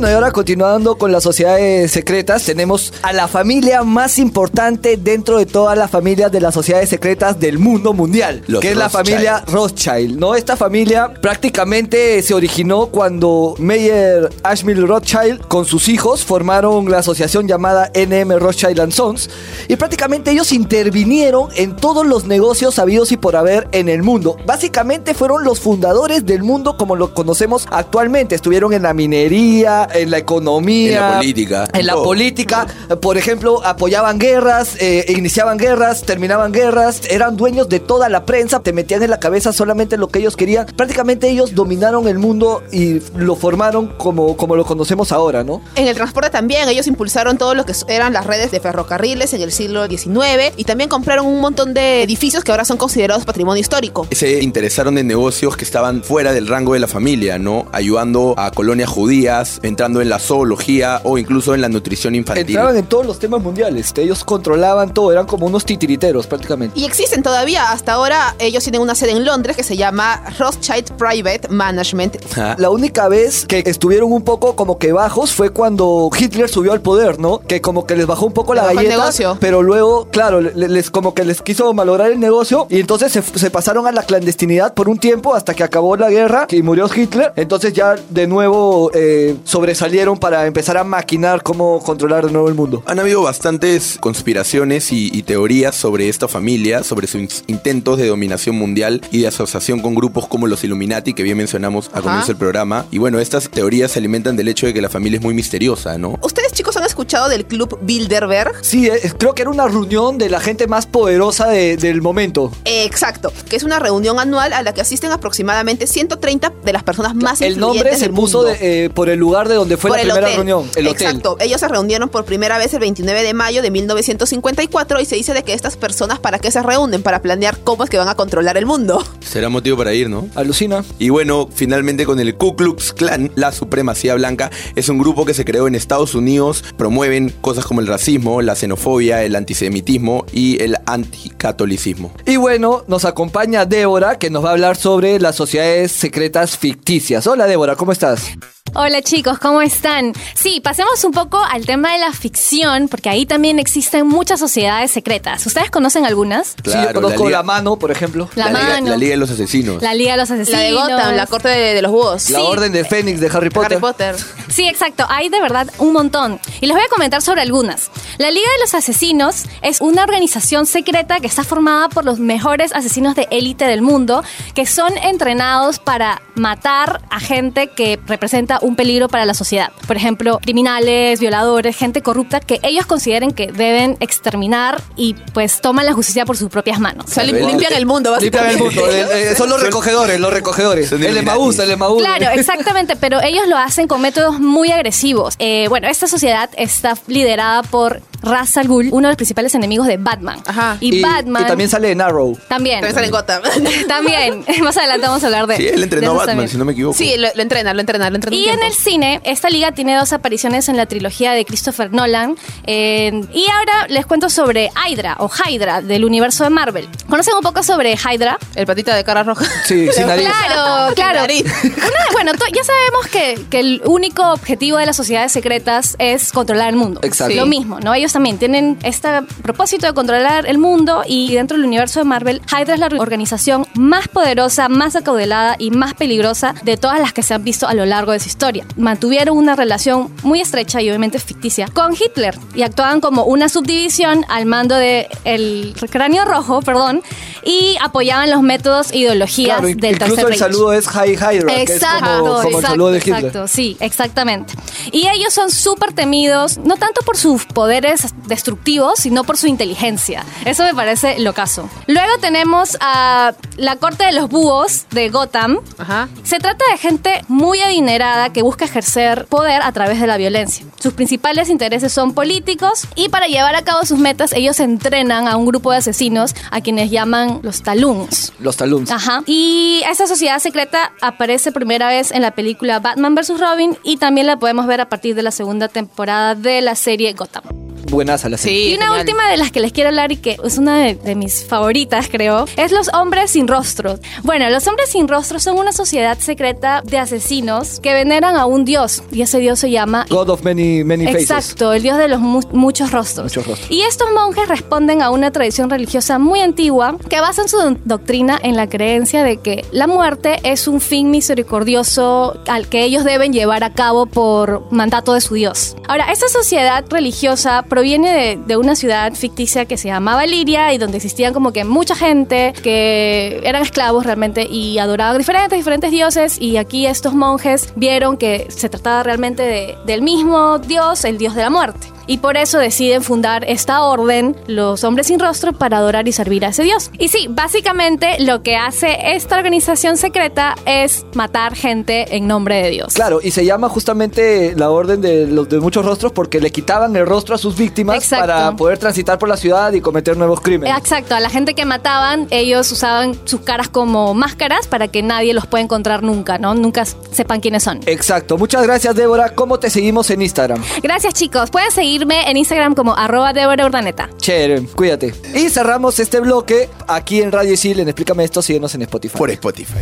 Bueno, 0.00 0.12
y 0.12 0.14
ahora 0.14 0.32
continuando 0.32 0.96
con 0.96 1.12
las 1.12 1.22
sociedades 1.22 1.90
secretas, 1.90 2.44
tenemos 2.44 2.94
a 3.02 3.12
la 3.12 3.28
familia 3.28 3.82
más 3.82 4.18
importante 4.18 4.96
dentro 4.96 5.36
de 5.36 5.44
todas 5.44 5.76
las 5.76 5.90
familias 5.90 6.32
de 6.32 6.40
las 6.40 6.54
sociedades 6.54 6.88
secretas 6.88 7.38
del 7.38 7.58
mundo 7.58 7.92
mundial, 7.92 8.42
Los 8.46 8.62
que 8.62 8.70
es 8.70 8.76
la 8.78 8.88
Rothschild. 8.88 9.06
familia 9.06 9.44
Rothschild, 9.46 10.18
¿no? 10.18 10.36
Esta 10.36 10.56
familia 10.56 11.12
prácticamente 11.20 12.22
se 12.22 12.32
originó 12.32 12.86
cuando 12.86 13.54
Meyer 13.58 14.30
Ashmill 14.42 14.88
Rothschild 14.88 15.46
con 15.48 15.66
sus 15.66 15.86
hijos 15.90 16.24
formaron 16.24 16.90
la 16.90 17.00
asociación 17.00 17.46
llamada 17.46 17.92
NM 17.94 18.38
Rothschild 18.38 18.80
and 18.80 18.92
Sons 18.92 19.28
y 19.68 19.76
prácticamente 19.76 20.30
ellos 20.30 20.50
intervinieron 20.52 21.50
en 21.56 21.76
todos 21.76 22.06
los 22.06 22.24
negocios 22.24 22.78
habidos 22.78 23.12
y 23.12 23.18
por 23.18 23.36
haber 23.36 23.68
en 23.72 23.90
el 23.90 24.02
mundo. 24.02 24.38
Básicamente 24.46 25.12
fueron 25.12 25.44
los 25.44 25.60
fundadores 25.60 26.24
del 26.24 26.42
mundo 26.42 26.78
como 26.78 26.96
lo 26.96 27.12
conocemos 27.12 27.68
actualmente. 27.70 28.34
Estuvieron 28.34 28.72
en 28.72 28.84
la 28.84 28.94
minería, 28.94 29.88
en 29.94 30.10
la 30.10 30.18
economía, 30.18 30.90
En 30.90 31.00
la 31.00 31.16
política, 31.16 31.68
en 31.72 31.86
la 31.86 31.94
política. 31.94 32.66
Por 33.00 33.16
ejemplo, 33.16 33.64
apoyaban 33.64 34.18
guerras, 34.18 34.76
eh, 34.80 35.06
iniciaban 35.08 35.58
guerras, 35.58 36.02
terminaban 36.02 36.52
guerras, 36.52 37.02
eran 37.08 37.36
dueños 37.36 37.68
de 37.68 37.80
toda 37.80 38.08
la 38.08 38.24
prensa, 38.24 38.60
te 38.60 38.72
metían 38.72 39.02
en 39.02 39.10
la 39.10 39.20
cabeza 39.20 39.52
solamente 39.52 39.96
lo 39.96 40.08
que 40.08 40.20
ellos 40.20 40.36
querían. 40.36 40.66
Prácticamente 40.66 41.28
ellos 41.28 41.54
dominaron 41.54 42.08
el 42.08 42.18
mundo 42.18 42.62
y 42.72 43.00
lo 43.16 43.36
formaron 43.36 43.88
como, 43.96 44.36
como 44.36 44.56
lo 44.56 44.64
conocemos 44.64 45.12
ahora, 45.12 45.44
¿no? 45.44 45.62
En 45.74 45.88
el 45.88 45.94
transporte 45.94 46.30
también, 46.30 46.68
ellos 46.68 46.86
impulsaron 46.86 47.38
todo 47.38 47.54
lo 47.54 47.64
que 47.64 47.72
eran 47.88 48.12
las 48.12 48.26
redes 48.26 48.50
de 48.50 48.60
ferrocarriles 48.60 49.32
en 49.34 49.42
el 49.42 49.52
siglo 49.52 49.86
XIX 49.86 50.52
y 50.56 50.64
también 50.64 50.88
compraron 50.88 51.26
un 51.26 51.40
montón 51.40 51.74
de 51.74 52.02
edificios 52.02 52.44
que 52.44 52.50
ahora 52.50 52.64
son 52.64 52.76
considerados 52.76 53.24
patrimonio 53.24 53.60
histórico. 53.60 54.06
Se 54.12 54.42
interesaron 54.42 54.98
en 54.98 55.06
negocios 55.06 55.56
que 55.56 55.64
estaban 55.64 56.02
fuera 56.02 56.32
del 56.32 56.48
rango 56.48 56.74
de 56.74 56.80
la 56.80 56.88
familia, 56.88 57.38
¿no? 57.38 57.66
Ayudando 57.72 58.34
a 58.36 58.50
colonias 58.50 58.88
judías, 58.88 59.60
entrando 59.80 60.02
en 60.02 60.10
la 60.10 60.18
zoología 60.18 61.00
o 61.04 61.16
incluso 61.16 61.54
en 61.54 61.62
la 61.62 61.68
nutrición 61.70 62.14
infantil. 62.14 62.48
Entraban 62.48 62.76
en 62.76 62.84
todos 62.84 63.06
los 63.06 63.18
temas 63.18 63.40
mundiales, 63.40 63.94
ellos 63.96 64.24
controlaban 64.24 64.92
todo, 64.92 65.10
eran 65.10 65.24
como 65.24 65.46
unos 65.46 65.64
titiriteros 65.64 66.26
prácticamente. 66.26 66.78
Y 66.78 66.84
existen 66.84 67.22
todavía, 67.22 67.72
hasta 67.72 67.94
ahora 67.94 68.34
ellos 68.40 68.62
tienen 68.62 68.82
una 68.82 68.94
sede 68.94 69.12
en 69.12 69.24
Londres 69.24 69.56
que 69.56 69.62
se 69.62 69.78
llama 69.78 70.22
Rothschild 70.38 70.92
Private 70.98 71.48
Management. 71.48 72.16
Ah, 72.36 72.56
La 72.58 72.68
única 72.68 73.08
vez 73.08 73.46
que 73.46 73.62
estuvieron 73.64 74.12
un 74.12 74.20
poco 74.22 74.54
como 74.54 74.76
que 74.76 74.92
bajos 74.92 75.32
fue 75.32 75.48
cuando 75.48 76.10
Hitler 76.14 76.50
subió 76.50 76.72
al 76.72 76.82
poder, 76.82 77.18
¿no? 77.18 77.38
Que 77.38 77.62
como 77.62 77.86
que 77.86 77.96
les 77.96 78.06
bajó 78.06 78.26
un 78.26 78.34
poco 78.34 78.52
la 78.54 78.66
galleta. 78.74 78.96
negocio. 78.98 79.38
Pero 79.40 79.62
luego, 79.62 80.08
claro, 80.10 80.42
le- 80.42 80.68
les 80.68 80.90
como 80.90 81.14
que 81.14 81.24
les 81.24 81.40
quiso 81.40 81.72
malograr 81.72 82.10
el 82.10 82.20
negocio 82.20 82.66
y 82.68 82.80
entonces 82.80 83.12
se, 83.12 83.22
se 83.22 83.50
pasaron 83.50 83.86
a 83.86 83.92
la 83.92 84.02
clandestinidad 84.02 84.74
por 84.74 84.90
un 84.90 84.98
tiempo 84.98 85.34
hasta 85.34 85.54
que 85.54 85.62
acabó 85.64 85.96
la 85.96 86.10
guerra 86.10 86.46
y 86.50 86.60
murió 86.62 86.86
Hitler. 86.94 87.32
Entonces 87.36 87.72
ya 87.72 87.94
de 88.10 88.26
nuevo 88.26 88.90
eh, 88.92 89.36
sobresalieron 89.74 90.18
para 90.18 90.46
empezar 90.46 90.76
a 90.78 90.84
maquinar 90.84 91.42
cómo 91.44 91.80
controlar 91.82 92.26
de 92.26 92.32
nuevo 92.32 92.48
el 92.48 92.54
mundo. 92.54 92.82
Han 92.86 92.98
habido 92.98 93.22
bastantes 93.22 93.98
conspiraciones 94.00 94.90
y, 94.90 95.10
y 95.16 95.22
teorías 95.22 95.76
sobre 95.76 96.08
esta 96.08 96.26
familia, 96.28 96.82
sobre 96.82 97.06
sus 97.06 97.20
in- 97.20 97.28
intentos 97.46 97.96
de 97.98 98.08
dominación 98.08 98.56
mundial 98.56 99.00
y 99.12 99.20
de 99.20 99.28
asociación 99.28 99.80
con 99.80 99.94
grupos 99.94 100.26
como 100.26 100.46
los 100.48 100.64
Illuminati, 100.64 101.14
que 101.14 101.22
bien 101.22 101.36
mencionamos 101.38 101.88
al 101.92 102.02
comienzo 102.02 102.28
del 102.28 102.36
programa. 102.36 102.86
Y 102.90 102.98
bueno, 102.98 103.20
estas 103.20 103.48
teorías 103.48 103.92
se 103.92 104.00
alimentan 104.00 104.34
del 104.36 104.48
hecho 104.48 104.66
de 104.66 104.74
que 104.74 104.82
la 104.82 104.88
familia 104.88 105.18
es 105.18 105.22
muy 105.22 105.34
misteriosa, 105.34 105.96
¿no? 105.98 106.18
¿Ustedes 106.22 106.52
chicos 106.52 106.76
han 106.76 106.84
escuchado 106.84 107.28
del 107.28 107.44
club 107.46 107.78
Bilderberg? 107.82 108.52
Sí, 108.62 108.88
eh, 108.88 109.12
creo 109.18 109.34
que 109.34 109.42
era 109.42 109.50
una 109.52 109.68
reunión 109.68 110.18
de 110.18 110.28
la 110.30 110.40
gente 110.40 110.66
más 110.66 110.86
poderosa 110.86 111.46
de- 111.48 111.76
del 111.76 112.02
momento. 112.02 112.50
Exacto, 112.64 113.32
que 113.48 113.54
es 113.56 113.62
una 113.62 113.78
reunión 113.78 114.18
anual 114.18 114.52
a 114.52 114.62
la 114.62 114.74
que 114.74 114.80
asisten 114.80 115.12
aproximadamente 115.12 115.86
130 115.86 116.52
de 116.64 116.72
las 116.72 116.82
personas 116.82 117.14
más 117.14 117.40
El 117.40 117.58
nombre 117.60 117.78
influyentes 117.90 117.98
se 118.00 118.06
del 118.06 118.14
puso 118.14 118.38
mundo. 118.38 118.52
de, 118.52 118.84
eh, 118.86 118.90
por 118.90 119.08
el 119.08 119.18
lugar 119.20 119.48
de 119.48 119.54
donde 119.60 119.76
fue 119.76 119.90
Por 119.90 119.96
la 119.98 120.02
el 120.02 120.08
primera 120.08 120.26
hotel. 120.26 120.36
reunión, 120.36 120.70
el 120.76 120.88
hotel. 120.88 121.06
Exacto. 121.06 121.36
Ellos 121.40 121.60
se 121.60 121.68
reunieron 121.68 122.08
por 122.08 122.24
primera 122.24 122.58
vez 122.58 122.74
el 122.74 122.80
29 122.80 123.22
de 123.22 123.34
mayo 123.34 123.62
de 123.62 123.70
1954 123.70 125.00
y 125.00 125.04
se 125.04 125.16
dice 125.16 125.32
de 125.34 125.42
que 125.42 125.52
estas 125.54 125.76
personas 125.76 126.18
para 126.18 126.38
qué 126.38 126.50
se 126.50 126.62
reúnen 126.62 127.02
para 127.02 127.22
planear 127.22 127.58
cómo 127.58 127.84
es 127.84 127.90
que 127.90 127.98
van 127.98 128.08
a 128.08 128.14
controlar 128.14 128.56
el 128.56 128.66
mundo. 128.66 129.04
Será 129.20 129.48
motivo 129.48 129.76
para 129.76 129.94
ir, 129.94 130.08
¿no? 130.10 130.28
Alucina. 130.34 130.84
Y 130.98 131.10
bueno, 131.10 131.48
finalmente 131.52 132.04
con 132.06 132.18
el 132.20 132.34
Ku 132.36 132.56
Klux 132.56 132.92
Klan, 132.92 133.30
la 133.36 133.52
supremacía 133.52 134.14
blanca, 134.14 134.50
es 134.74 134.88
un 134.88 134.98
grupo 134.98 135.24
que 135.24 135.34
se 135.34 135.44
creó 135.44 135.68
en 135.68 135.74
Estados 135.74 136.14
Unidos, 136.14 136.64
promueven 136.76 137.30
cosas 137.40 137.64
como 137.64 137.80
el 137.80 137.86
racismo, 137.86 138.42
la 138.42 138.56
xenofobia, 138.56 139.22
el 139.22 139.36
antisemitismo 139.36 140.24
y 140.32 140.62
el 140.62 140.76
anticatolicismo. 140.86 142.12
Y 142.26 142.36
bueno, 142.36 142.84
nos 142.88 143.04
acompaña 143.04 143.64
Débora, 143.66 144.18
que 144.18 144.30
nos 144.30 144.44
va 144.44 144.50
a 144.50 144.52
hablar 144.52 144.76
sobre 144.76 145.18
las 145.20 145.36
sociedades 145.36 145.92
secretas 145.92 146.56
ficticias. 146.56 147.26
Hola 147.26 147.46
Débora, 147.46 147.76
¿cómo 147.76 147.92
estás? 147.92 148.30
Hola 148.74 149.02
chicos, 149.02 149.39
¿cómo 149.40 149.62
están? 149.62 150.12
Sí, 150.34 150.60
pasemos 150.60 151.02
un 151.04 151.12
poco 151.12 151.38
al 151.42 151.66
tema 151.66 151.92
de 151.92 151.98
la 151.98 152.12
ficción, 152.12 152.88
porque 152.88 153.08
ahí 153.08 153.26
también 153.26 153.58
existen 153.58 154.06
muchas 154.06 154.38
sociedades 154.40 154.90
secretas. 154.90 155.44
¿Ustedes 155.46 155.70
conocen 155.70 156.04
algunas? 156.04 156.48
sí, 156.64 156.72
yo 156.72 156.92
conozco 156.94 157.24
Liga- 157.26 157.38
la, 157.38 157.42
mano, 157.42 157.76
por 157.78 157.90
ejemplo. 157.90 158.28
La 158.34 158.46
Liga- 158.48 158.58
mano. 158.60 158.90
la 158.90 158.96
Liga 158.96 159.10
de 159.12 159.16
los 159.16 159.30
Asesinos. 159.30 159.82
La 159.82 159.94
Liga 159.94 160.12
de 160.12 160.18
los 160.18 160.30
Asesinos. 160.30 160.58
La 160.60 160.64
de 160.66 160.72
Gotham, 160.72 161.14
la 161.16 161.26
corte 161.26 161.48
de, 161.48 161.74
de 161.74 161.82
los 161.82 161.90
búhos. 161.92 162.30
La 162.30 162.38
Sí. 162.40 162.44
Orden 162.46 162.72
de 162.72 162.84
Fénix 162.84 163.20
de 163.20 163.26
Harry 163.28 163.50
Potter. 163.50 163.72
Harry 163.72 163.80
Potter. 163.80 164.16
Sí, 164.48 164.68
exacto. 164.68 165.04
Hay 165.08 165.28
de 165.28 165.40
verdad 165.40 165.68
un 165.78 165.92
montón. 165.92 166.40
Y 166.60 166.66
les 166.66 166.76
voy 166.76 166.84
a 166.84 166.88
comentar 166.88 167.22
sobre 167.22 167.42
algunas. 167.42 167.90
La 168.18 168.30
Liga 168.30 168.48
de 168.56 168.60
los 168.62 168.74
Asesinos 168.74 169.44
es 169.62 169.80
una 169.80 170.02
organización 170.02 170.66
secreta 170.66 171.20
que 171.20 171.26
está 171.26 171.44
formada 171.44 171.88
por 171.88 172.04
los 172.04 172.18
mejores 172.18 172.72
asesinos 172.74 173.14
de 173.14 173.26
élite 173.30 173.64
del 173.64 173.82
mundo, 173.82 174.22
que 174.54 174.66
son 174.66 174.96
entrenados 174.98 175.78
para 175.78 176.20
matar 176.34 177.00
a 177.10 177.20
gente 177.20 177.68
que 177.68 177.98
representa 178.06 178.58
un 178.62 178.76
peligro 178.76 179.08
para 179.08 179.24
la 179.24 179.29
sociedad. 179.34 179.70
Por 179.86 179.96
ejemplo, 179.96 180.38
criminales, 180.42 181.20
violadores, 181.20 181.76
gente 181.76 182.02
corrupta 182.02 182.40
que 182.40 182.60
ellos 182.62 182.86
consideren 182.86 183.32
que 183.32 183.48
deben 183.52 183.96
exterminar 184.00 184.80
y 184.96 185.14
pues 185.32 185.60
toman 185.60 185.86
la 185.86 185.92
justicia 185.92 186.24
por 186.24 186.36
sus 186.36 186.48
propias 186.50 186.78
manos. 186.80 187.06
O 187.06 187.08
sea, 187.08 187.24
lim- 187.24 187.32
Rebelde. 187.32 187.52
limpian 187.52 187.72
el 187.74 187.86
mundo, 187.86 188.16
Limpian 188.20 188.46
el 188.46 188.56
básicamente. 188.58 188.80
mundo. 188.80 188.96
eh, 189.14 189.30
eh, 189.32 189.34
son 189.36 189.48
los 189.50 189.62
recogedores, 189.62 190.20
los 190.20 190.32
recogedores. 190.32 190.92
El 190.92 191.16
Emaús, 191.16 191.58
el 191.58 191.70
Emaús. 191.70 192.02
Claro, 192.02 192.30
exactamente, 192.38 192.96
pero 192.96 193.20
ellos 193.22 193.46
lo 193.48 193.56
hacen 193.56 193.88
con 193.88 194.00
métodos 194.00 194.38
muy 194.40 194.70
agresivos. 194.70 195.34
Eh, 195.38 195.66
bueno, 195.68 195.88
esta 195.88 196.06
sociedad 196.06 196.50
está 196.56 196.96
liderada 197.06 197.62
por 197.62 198.00
Ra's 198.22 198.56
al 198.58 198.68
Ghul, 198.68 198.88
uno 198.92 199.08
de 199.08 199.12
los 199.12 199.16
principales 199.16 199.54
enemigos 199.54 199.86
de 199.86 199.96
Batman. 199.96 200.40
Ajá. 200.46 200.76
Y, 200.80 200.98
Y, 200.98 201.02
Batman 201.02 201.42
y 201.42 201.46
también 201.46 201.70
sale 201.70 201.90
en 201.90 202.00
Arrow. 202.02 202.36
también. 202.48 202.80
También 202.80 202.94
sale 202.94 203.06
en 203.06 203.12
Gotham. 203.12 203.42
También. 203.88 204.44
Más 204.62 204.76
adelante 204.76 205.06
vamos 205.06 205.22
a 205.22 205.26
hablar 205.26 205.46
de 205.46 205.56
Sí, 205.56 205.68
él 205.68 205.82
entrenó 205.82 206.10
a 206.10 206.14
Batman, 206.14 206.26
también. 206.36 206.48
si 206.48 206.56
no 206.58 206.64
me 206.64 206.72
equivoco. 206.72 206.96
Sí, 206.96 207.16
lo, 207.16 207.28
lo 207.34 207.42
entrena, 207.42 207.72
lo 207.72 207.80
entrena, 207.80 208.10
lo 208.10 208.16
entrena. 208.16 208.36
Y 208.36 208.48
en 208.48 208.62
el 208.62 208.72
cine, 208.74 209.19
esta 209.24 209.50
liga 209.50 209.72
tiene 209.72 209.96
dos 209.96 210.12
apariciones 210.12 210.68
en 210.68 210.76
la 210.76 210.86
trilogía 210.86 211.32
de 211.32 211.44
Christopher 211.44 211.92
Nolan. 211.92 212.36
eh, 212.66 213.22
y 213.32 213.46
ahora 213.50 213.86
les 213.88 214.06
cuento 214.06 214.28
sobre 214.30 214.70
Hydra 214.88 215.16
o 215.18 215.28
Hydra 215.30 215.82
del 215.82 216.04
universo 216.04 216.44
de 216.44 216.50
Marvel. 216.50 216.88
¿Conocen 217.08 217.34
un 217.34 217.42
poco 217.42 217.62
sobre 217.62 217.94
Hydra? 217.94 218.38
El 218.54 218.66
patita 218.66 218.94
de 218.94 219.04
cara 219.04 219.22
roja. 219.22 219.44
Sí, 219.64 219.88
sin 219.94 220.06
nariz. 220.06 220.26
Claro, 220.28 220.94
claro. 220.94 221.20
Nariz. 221.20 221.44
Una- 221.64 222.12
bueno, 222.12 222.32
ya 222.54 222.64
sabemos 222.64 223.06
que, 223.10 223.40
que 223.50 223.60
el 223.60 223.82
único 223.84 224.22
objetivo 224.32 224.78
de 224.78 224.86
las 224.86 224.96
sociedades 224.96 225.32
secretas 225.32 225.96
es 225.98 226.32
controlar 226.32 226.68
el 226.70 226.76
mundo. 226.76 227.00
Exacto. 227.02 227.34
Lo 227.34 227.46
mismo, 227.46 227.80
¿no? 227.80 227.94
Ellos 227.94 228.12
también 228.12 228.38
tienen 228.38 228.78
este 228.82 229.08
propósito 229.42 229.86
de 229.86 229.94
controlar 229.94 230.46
el 230.46 230.58
mundo 230.58 231.02
y 231.06 231.34
dentro 231.34 231.56
del 231.56 231.66
universo 231.66 232.00
de 232.00 232.04
Marvel, 232.04 232.42
Hydra 232.46 232.74
es 232.74 232.80
la 232.80 232.86
organización 232.98 233.66
más 233.80 234.08
poderosa, 234.08 234.68
más 234.68 234.94
acaudalada 234.94 235.56
y 235.58 235.70
más 235.70 235.94
peligrosa 235.94 236.54
de 236.62 236.76
todas 236.76 237.00
las 237.00 237.12
que 237.14 237.22
se 237.22 237.32
han 237.32 237.42
visto 237.42 237.66
a 237.66 237.72
lo 237.74 237.86
largo 237.86 238.12
de 238.12 238.20
su 238.20 238.28
historia. 238.28 238.66
Mantuvieron 238.76 239.36
una 239.36 239.56
relación 239.56 240.14
muy 240.22 240.40
estrecha 240.40 240.82
y 240.82 240.88
obviamente 240.90 241.18
ficticia 241.18 241.66
con 241.66 241.94
Hitler 241.94 242.38
y 242.54 242.62
actuaban 242.62 243.00
como 243.00 243.24
una 243.24 243.48
subdivisión 243.48 244.24
al 244.28 244.44
mando 244.44 244.74
de 244.74 245.08
el 245.24 245.74
cráneo 245.90 246.26
rojo, 246.26 246.60
perdón, 246.60 247.02
y 247.42 247.76
apoyaban 247.82 248.30
los 248.30 248.42
métodos 248.42 248.92
e 248.92 248.98
ideologías 248.98 249.60
Claro, 249.60 249.74
del 249.74 249.92
incluso 249.94 249.98
Tercer 249.98 250.20
el 250.24 250.26
Reich. 250.28 250.38
saludo 250.38 250.72
es 250.74 250.86
High 250.88 251.14
Hydra, 251.14 251.46
que 251.54 251.62
es 251.62 251.70
Exacto, 251.70 252.06
como, 252.06 252.18
como 252.20 252.40
el 252.40 252.46
exacto, 252.48 252.66
saludo 252.68 252.90
de 252.92 252.98
Hitler. 252.98 253.16
exacto, 253.24 253.48
sí, 253.48 253.76
exactamente. 253.80 254.54
Y 254.92 255.08
ellos 255.08 255.32
son 255.32 255.50
súper 255.50 255.92
temidos, 255.94 256.58
no 256.58 256.76
tanto 256.76 257.00
por 257.02 257.16
sus 257.16 257.46
poderes 257.46 258.14
destructivos, 258.26 258.98
sino 258.98 259.24
por 259.24 259.38
su 259.38 259.46
inteligencia. 259.46 260.24
Eso 260.44 260.64
me 260.64 260.74
parece 260.74 261.18
lo 261.18 261.32
caso. 261.32 261.68
Luego 261.86 262.18
tenemos 262.20 262.76
a 262.80 263.32
la 263.56 263.69
corte 263.76 264.04
de 264.04 264.12
los 264.12 264.28
búhos 264.28 264.86
de 264.90 265.08
Gotham. 265.08 265.60
Ajá. 265.78 266.08
Se 266.22 266.38
trata 266.38 266.64
de 266.72 266.78
gente 266.78 267.24
muy 267.28 267.60
adinerada 267.60 268.32
que 268.32 268.42
busca 268.42 268.64
ejercer 268.64 269.26
poder 269.26 269.62
a 269.62 269.72
través 269.72 270.00
de 270.00 270.06
la 270.06 270.16
violencia. 270.16 270.66
Sus 270.78 270.92
principales 270.92 271.48
intereses 271.48 271.92
son 271.92 272.12
políticos 272.12 272.86
y 272.94 273.08
para 273.08 273.26
llevar 273.26 273.54
a 273.54 273.62
cabo 273.62 273.84
sus 273.84 273.98
metas 273.98 274.32
ellos 274.32 274.60
entrenan 274.60 275.28
a 275.28 275.36
un 275.36 275.46
grupo 275.46 275.72
de 275.72 275.78
asesinos 275.78 276.34
a 276.50 276.60
quienes 276.60 276.90
llaman 276.90 277.40
los 277.42 277.62
taluns. 277.62 278.32
Los 278.38 278.56
talons. 278.56 278.90
Ajá. 278.90 279.22
Y 279.26 279.82
esta 279.90 280.06
sociedad 280.06 280.38
secreta 280.38 280.92
aparece 281.00 281.52
primera 281.52 281.88
vez 281.88 282.10
en 282.10 282.22
la 282.22 282.32
película 282.32 282.80
Batman 282.80 283.14
vs. 283.14 283.40
Robin 283.40 283.76
y 283.82 283.96
también 283.96 284.26
la 284.26 284.38
podemos 284.38 284.66
ver 284.66 284.80
a 284.80 284.88
partir 284.88 285.14
de 285.14 285.22
la 285.22 285.30
segunda 285.30 285.68
temporada 285.68 286.34
de 286.34 286.60
la 286.60 286.74
serie 286.74 287.12
Gotham. 287.12 287.69
Buenas 287.90 288.24
a 288.24 288.28
la 288.28 288.36
serie. 288.36 288.66
Sí, 288.66 288.70
y 288.72 288.74
una 288.76 288.86
genial. 288.86 289.00
última 289.00 289.28
de 289.30 289.36
las 289.36 289.50
que 289.50 289.60
les 289.60 289.72
quiero 289.72 289.88
hablar 289.88 290.12
y 290.12 290.16
que 290.16 290.36
es 290.44 290.58
una 290.58 290.78
de, 290.78 290.94
de 290.94 291.14
mis 291.14 291.44
favoritas, 291.44 292.08
creo, 292.10 292.44
es 292.56 292.72
los 292.72 292.88
hombres 292.94 293.30
sin 293.32 293.48
rostro. 293.48 293.98
Bueno, 294.22 294.48
los 294.50 294.66
hombres 294.66 294.90
sin 294.90 295.08
rostro 295.08 295.40
son 295.40 295.58
una 295.58 295.72
sociedad 295.72 296.18
secreta 296.18 296.82
de 296.84 296.98
asesinos 296.98 297.80
que 297.80 297.92
veneran 297.94 298.36
a 298.36 298.46
un 298.46 298.64
dios 298.64 299.02
y 299.10 299.22
ese 299.22 299.38
dios 299.38 299.58
se 299.58 299.70
llama 299.70 300.06
God 300.10 300.30
of 300.30 300.42
many, 300.42 300.84
many 300.84 301.04
faces. 301.06 301.22
Exacto, 301.30 301.72
el 301.72 301.82
dios 301.82 301.98
de 301.98 302.08
los 302.08 302.20
mu- 302.20 302.42
muchos 302.52 302.92
rostros. 302.92 303.24
Muchos 303.24 303.46
rostros. 303.46 303.70
Y 303.70 303.82
estos 303.82 304.08
monjes 304.12 304.48
responden 304.48 305.02
a 305.02 305.10
una 305.10 305.30
tradición 305.30 305.70
religiosa 305.70 306.18
muy 306.18 306.40
antigua 306.40 306.96
que 307.08 307.20
basan 307.20 307.48
su 307.48 307.56
do- 307.58 307.76
doctrina 307.84 308.38
en 308.42 308.56
la 308.56 308.68
creencia 308.68 309.24
de 309.24 309.38
que 309.38 309.64
la 309.72 309.86
muerte 309.86 310.38
es 310.44 310.68
un 310.68 310.80
fin 310.80 311.10
misericordioso 311.10 312.38
al 312.46 312.68
que 312.68 312.84
ellos 312.84 313.04
deben 313.04 313.32
llevar 313.32 313.64
a 313.64 313.72
cabo 313.72 314.06
por 314.06 314.70
mandato 314.72 315.14
de 315.14 315.20
su 315.20 315.34
dios. 315.34 315.76
Ahora, 315.88 316.10
esta 316.12 316.28
sociedad 316.28 316.84
religiosa 316.88 317.62
proviene 317.70 318.12
de, 318.12 318.36
de 318.36 318.56
una 318.58 318.74
ciudad 318.76 319.14
ficticia 319.14 319.64
que 319.64 319.78
se 319.78 319.88
llamaba 319.88 320.26
Liria 320.26 320.74
y 320.74 320.78
donde 320.78 320.98
existían 320.98 321.32
como 321.32 321.52
que 321.52 321.64
mucha 321.64 321.94
gente 321.96 322.52
que 322.62 323.40
eran 323.44 323.62
esclavos 323.62 324.04
realmente 324.04 324.42
y 324.44 324.78
adoraban 324.78 325.16
diferentes, 325.16 325.56
diferentes 325.58 325.90
dioses 325.90 326.38
y 326.38 326.58
aquí 326.58 326.84
estos 326.86 327.14
monjes 327.14 327.72
vieron 327.76 328.18
que 328.18 328.46
se 328.50 328.68
trataba 328.68 329.02
realmente 329.04 329.42
de- 329.42 329.78
del 329.86 330.02
mismo 330.02 330.58
dios, 330.58 331.04
el 331.06 331.16
dios 331.16 331.34
de 331.34 331.42
la 331.42 331.50
muerte. 331.50 331.86
Y 332.10 332.18
por 332.18 332.36
eso 332.36 332.58
deciden 332.58 333.04
fundar 333.04 333.44
esta 333.44 333.84
orden, 333.84 334.34
los 334.48 334.82
hombres 334.82 335.06
sin 335.06 335.20
rostro, 335.20 335.52
para 335.52 335.76
adorar 335.76 336.08
y 336.08 336.12
servir 336.12 336.44
a 336.44 336.48
ese 336.48 336.64
dios. 336.64 336.90
Y 336.98 337.06
sí, 337.06 337.28
básicamente 337.30 338.16
lo 338.18 338.42
que 338.42 338.56
hace 338.56 339.14
esta 339.14 339.36
organización 339.36 339.96
secreta 339.96 340.56
es 340.66 341.06
matar 341.14 341.54
gente 341.54 342.16
en 342.16 342.26
nombre 342.26 342.64
de 342.64 342.70
Dios. 342.70 342.94
Claro, 342.94 343.20
y 343.22 343.30
se 343.30 343.44
llama 343.44 343.68
justamente 343.68 344.56
la 344.56 344.70
orden 344.70 345.00
de 345.00 345.28
los 345.28 345.48
de 345.48 345.60
muchos 345.60 345.84
rostros 345.84 346.10
porque 346.10 346.40
le 346.40 346.50
quitaban 346.50 346.96
el 346.96 347.06
rostro 347.06 347.36
a 347.36 347.38
sus 347.38 347.56
víctimas 347.56 347.98
Exacto. 347.98 348.26
para 348.26 348.56
poder 348.56 348.78
transitar 348.78 349.16
por 349.16 349.28
la 349.28 349.36
ciudad 349.36 349.72
y 349.72 349.80
cometer 349.80 350.16
nuevos 350.16 350.40
crímenes. 350.40 350.76
Exacto, 350.76 351.14
a 351.14 351.20
la 351.20 351.30
gente 351.30 351.54
que 351.54 351.64
mataban, 351.64 352.26
ellos 352.30 352.72
usaban 352.72 353.16
sus 353.22 353.42
caras 353.42 353.68
como 353.68 354.14
máscaras 354.14 354.66
para 354.66 354.88
que 354.88 355.04
nadie 355.04 355.32
los 355.32 355.46
pueda 355.46 355.62
encontrar 355.62 356.02
nunca, 356.02 356.38
¿no? 356.38 356.54
Nunca 356.54 356.84
sepan 356.84 357.38
quiénes 357.38 357.62
son. 357.62 357.78
Exacto. 357.86 358.36
Muchas 358.36 358.64
gracias, 358.64 358.96
Débora. 358.96 359.32
¿Cómo 359.36 359.60
te 359.60 359.70
seguimos 359.70 360.10
en 360.10 360.22
Instagram? 360.22 360.60
Gracias 360.82 361.14
chicos, 361.14 361.52
pueden 361.52 361.70
seguirme 362.00 362.30
en 362.30 362.36
Instagram 362.38 362.74
como 362.74 362.96
arroba 362.96 363.34
Débora 363.34 363.66
Urdaneta. 363.66 364.08
Chévere, 364.16 364.62
cuídate. 364.74 365.12
Y 365.34 365.50
cerramos 365.50 365.98
este 365.98 366.20
bloque 366.20 366.70
aquí 366.88 367.20
en 367.20 367.30
Radio 367.30 367.52
Isil. 367.52 367.80
En 367.80 367.88
Explícame 367.88 368.24
esto, 368.24 368.40
síguenos 368.40 368.74
en 368.74 368.82
Spotify. 368.82 369.18
Por 369.18 369.30
Spotify. 369.30 369.80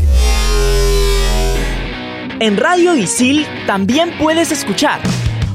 En 2.41 2.57
Radio 2.57 2.97
Isil 2.97 3.47
también 3.67 4.13
puedes 4.19 4.51
escuchar 4.51 5.01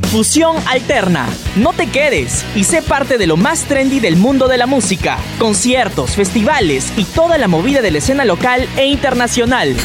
Fusión 0.10 0.56
Alterna. 0.68 1.28
No 1.58 1.74
te 1.74 1.88
quedes 1.88 2.46
y 2.56 2.64
sé 2.64 2.82
parte 2.82 3.18
de 3.18 3.28
lo 3.28 3.36
más 3.36 3.64
trendy 3.66 4.00
del 4.00 4.16
mundo 4.16 4.48
de 4.48 4.58
la 4.58 4.66
música. 4.66 5.18
Conciertos, 5.40 6.12
festivales 6.12 6.94
y 6.96 7.04
toda 7.04 7.38
la 7.38 7.50
movida 7.50 7.82
de 7.82 7.92
la 7.92 7.98
escena 7.98 8.24
local 8.24 8.70
e 8.78 8.86
internacional. 8.86 9.76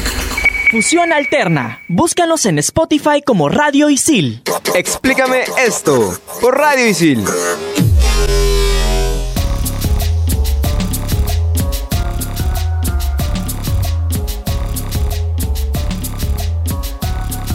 Fusión 0.70 1.14
Alterna. 1.14 1.80
Búscanos 1.88 2.44
en 2.44 2.58
Spotify 2.58 3.22
como 3.24 3.48
Radio 3.48 3.88
Isil. 3.88 4.42
Explícame 4.74 5.44
esto 5.66 6.14
por 6.42 6.58
Radio 6.58 6.86
Isil. 6.86 7.24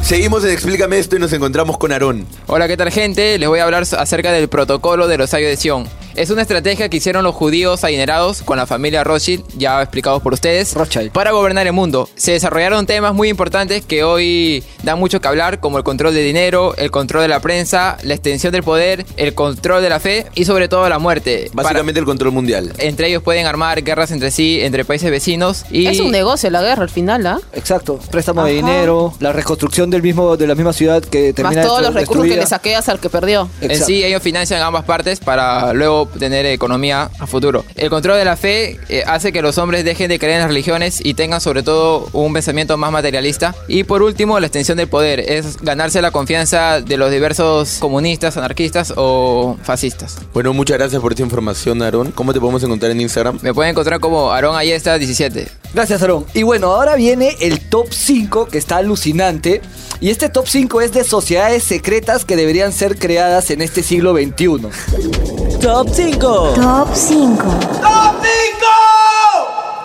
Seguimos 0.01 0.43
en 0.43 0.49
Explícame 0.49 0.97
esto 0.97 1.15
y 1.15 1.19
nos 1.19 1.31
encontramos 1.33 1.77
con 1.77 1.91
Aarón. 1.91 2.25
Hola, 2.47 2.67
¿qué 2.67 2.77
tal 2.77 2.91
gente? 2.91 3.37
Les 3.37 3.47
voy 3.47 3.59
a 3.59 3.65
hablar 3.65 3.83
acerca 3.83 4.31
del 4.31 4.47
protocolo 4.49 5.07
de 5.07 5.17
Rosario 5.17 5.49
de 5.49 5.57
Sion. 5.57 5.87
Es 6.15 6.29
una 6.29 6.43
estrategia 6.43 6.89
que 6.89 6.97
hicieron 6.97 7.23
los 7.23 7.33
judíos 7.33 7.83
adinerados 7.83 8.43
con 8.43 8.57
la 8.57 8.67
familia 8.67 9.03
Rothschild, 9.03 9.43
ya 9.57 9.81
explicados 9.81 10.21
por 10.21 10.33
ustedes, 10.33 10.73
Rothschild. 10.75 11.11
para 11.11 11.31
gobernar 11.31 11.65
el 11.65 11.73
mundo. 11.73 12.07
Se 12.15 12.33
desarrollaron 12.33 12.85
temas 12.85 13.13
muy 13.15 13.29
importantes 13.29 13.83
que 13.83 14.03
hoy 14.03 14.63
dan 14.83 14.99
mucho 14.99 15.19
que 15.21 15.27
hablar, 15.27 15.59
como 15.59 15.79
el 15.79 15.83
control 15.83 16.13
de 16.13 16.21
dinero, 16.21 16.75
el 16.77 16.91
control 16.91 17.23
de 17.23 17.29
la 17.29 17.39
prensa, 17.39 17.97
la 18.03 18.13
extensión 18.13 18.51
del 18.51 18.61
poder, 18.63 19.05
el 19.17 19.33
control 19.33 19.81
de 19.81 19.89
la 19.89 19.99
fe 19.99 20.27
y 20.35 20.45
sobre 20.45 20.67
todo 20.69 20.87
la 20.87 20.99
muerte. 20.99 21.49
Para- 21.53 21.63
Básicamente 21.63 21.99
el 21.99 22.05
control 22.05 22.31
mundial. 22.31 22.71
entre 22.77 23.07
ellos 23.07 23.23
pueden 23.23 23.47
armar 23.47 23.81
guerras 23.83 24.11
entre 24.11 24.29
sí, 24.29 24.59
entre 24.61 24.85
países 24.85 25.09
vecinos 25.09 25.65
y... 25.71 25.87
Es 25.87 25.99
un 25.99 26.11
negocio 26.11 26.49
la 26.51 26.61
guerra 26.61 26.83
al 26.83 26.89
final, 26.89 27.25
¿ah? 27.25 27.39
Exacto, 27.53 27.99
préstamo 28.11 28.43
de 28.45 28.53
dinero, 28.53 29.13
la 29.19 29.31
reconstrucción 29.33 29.89
del 29.89 30.03
mismo 30.03 30.37
de 30.37 30.45
la 30.45 30.53
misma 30.55 30.73
ciudad 30.73 31.01
que 31.03 31.27
Más 31.29 31.35
termina 31.35 31.61
todos 31.63 31.79
destru- 31.79 31.83
los 31.85 31.93
recursos 31.95 32.25
que 32.27 32.35
le 32.35 32.45
saqueas 32.45 32.87
al 32.89 32.99
que 32.99 33.09
perdió. 33.09 33.49
En 33.61 33.71
Exacto. 33.71 33.87
sí, 33.87 34.03
ellos 34.03 34.21
financian 34.21 34.61
ambas 34.61 34.83
partes 34.85 35.19
para 35.19 35.73
luego 35.73 36.02
tener 36.05 36.45
economía 36.45 37.09
a 37.19 37.27
futuro. 37.27 37.65
El 37.75 37.89
control 37.89 38.17
de 38.17 38.25
la 38.25 38.35
fe 38.35 38.79
eh, 38.89 39.03
hace 39.05 39.31
que 39.31 39.41
los 39.41 39.57
hombres 39.57 39.85
dejen 39.85 40.09
de 40.09 40.19
creer 40.19 40.35
en 40.35 40.39
las 40.41 40.47
religiones 40.49 40.99
y 41.03 41.13
tengan 41.13 41.41
sobre 41.41 41.63
todo 41.63 42.09
un 42.13 42.33
pensamiento 42.33 42.77
más 42.77 42.91
materialista. 42.91 43.55
Y 43.67 43.83
por 43.83 44.01
último, 44.01 44.39
la 44.39 44.47
extensión 44.47 44.77
del 44.77 44.87
poder 44.87 45.19
es 45.19 45.57
ganarse 45.61 46.01
la 46.01 46.11
confianza 46.11 46.81
de 46.81 46.97
los 46.97 47.11
diversos 47.11 47.77
comunistas, 47.79 48.37
anarquistas 48.37 48.93
o 48.95 49.57
fascistas. 49.63 50.17
Bueno, 50.33 50.53
muchas 50.53 50.77
gracias 50.77 51.01
por 51.01 51.11
esta 51.11 51.23
información, 51.23 51.81
Aaron. 51.81 52.11
¿Cómo 52.11 52.33
te 52.33 52.39
podemos 52.39 52.63
encontrar 52.63 52.91
en 52.91 53.01
Instagram? 53.01 53.39
Me 53.41 53.53
pueden 53.53 53.71
encontrar 53.71 53.99
como 53.99 54.31
Aaron 54.31 54.55
Ayesta 54.55 54.97
17. 54.97 55.47
Gracias, 55.73 56.01
Aarón. 56.01 56.25
Y 56.33 56.43
bueno, 56.43 56.67
ahora 56.67 56.95
viene 56.95 57.35
el 57.41 57.59
top 57.59 57.87
5 57.91 58.47
que 58.47 58.57
está 58.57 58.77
alucinante. 58.77 59.61
Y 59.99 60.09
este 60.09 60.29
top 60.29 60.47
5 60.47 60.81
es 60.81 60.93
de 60.93 61.03
sociedades 61.03 61.63
secretas 61.63 62.25
que 62.25 62.35
deberían 62.35 62.71
ser 62.73 62.97
creadas 62.97 63.49
en 63.49 63.61
este 63.61 63.81
siglo 63.81 64.13
XXI. 64.13 65.32
Top 65.63 65.87
5. 65.89 66.53
Top 66.55 66.89
5. 66.93 67.43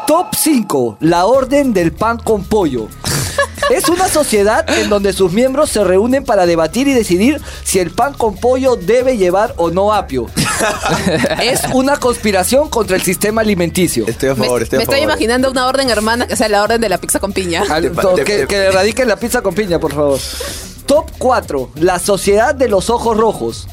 Top 0.09 0.35
5, 0.35 0.97
la 1.01 1.25
Orden 1.27 1.73
del 1.73 1.93
Pan 1.93 2.19
con 2.19 2.43
Pollo. 2.45 2.89
Es 3.71 3.89
una 3.89 4.09
sociedad 4.09 4.69
en 4.69 4.89
donde 4.89 5.13
sus 5.13 5.31
miembros 5.33 5.71
se 5.71 5.85
reúnen 5.85 6.25
para 6.25 6.47
debatir 6.47 6.89
y 6.89 6.95
decidir 6.95 7.41
si 7.65 7.79
el 7.79 7.91
pan 7.91 8.15
con 8.15 8.35
pollo 8.35 8.77
debe 8.77 9.19
llevar 9.19 9.53
o 9.59 9.71
no 9.71 9.93
apio. 9.93 10.27
es 11.43 11.61
una 11.75 11.99
conspiración 11.99 12.71
contra 12.71 12.97
el 12.97 13.03
sistema 13.03 13.43
alimenticio. 13.43 14.07
Estoy 14.09 14.31
a 14.31 14.35
Me, 14.35 14.47
favor, 14.47 14.63
estoy 14.63 14.79
me 14.79 14.83
a 14.83 14.87
favor. 14.87 14.95
estoy 14.99 15.05
imaginando 15.05 15.51
una 15.51 15.67
orden 15.69 15.91
hermana 15.91 16.27
que 16.27 16.35
sea 16.35 16.49
la 16.49 16.63
orden 16.63 16.81
de 16.81 16.89
la 16.89 16.97
pizza 16.99 17.21
con 17.21 17.33
piña. 17.35 17.63
Al- 17.69 17.93
que, 18.25 18.47
que 18.49 18.57
erradiquen 18.57 19.07
la 19.07 19.17
pizza 19.17 19.43
con 19.43 19.55
piña, 19.55 19.79
por 19.79 19.93
favor. 19.95 20.19
Top 20.87 21.11
4. 21.19 21.71
La 21.75 21.99
Sociedad 21.99 22.55
de 22.55 22.69
los 22.69 22.89
Ojos 22.89 23.19
Rojos. 23.19 23.69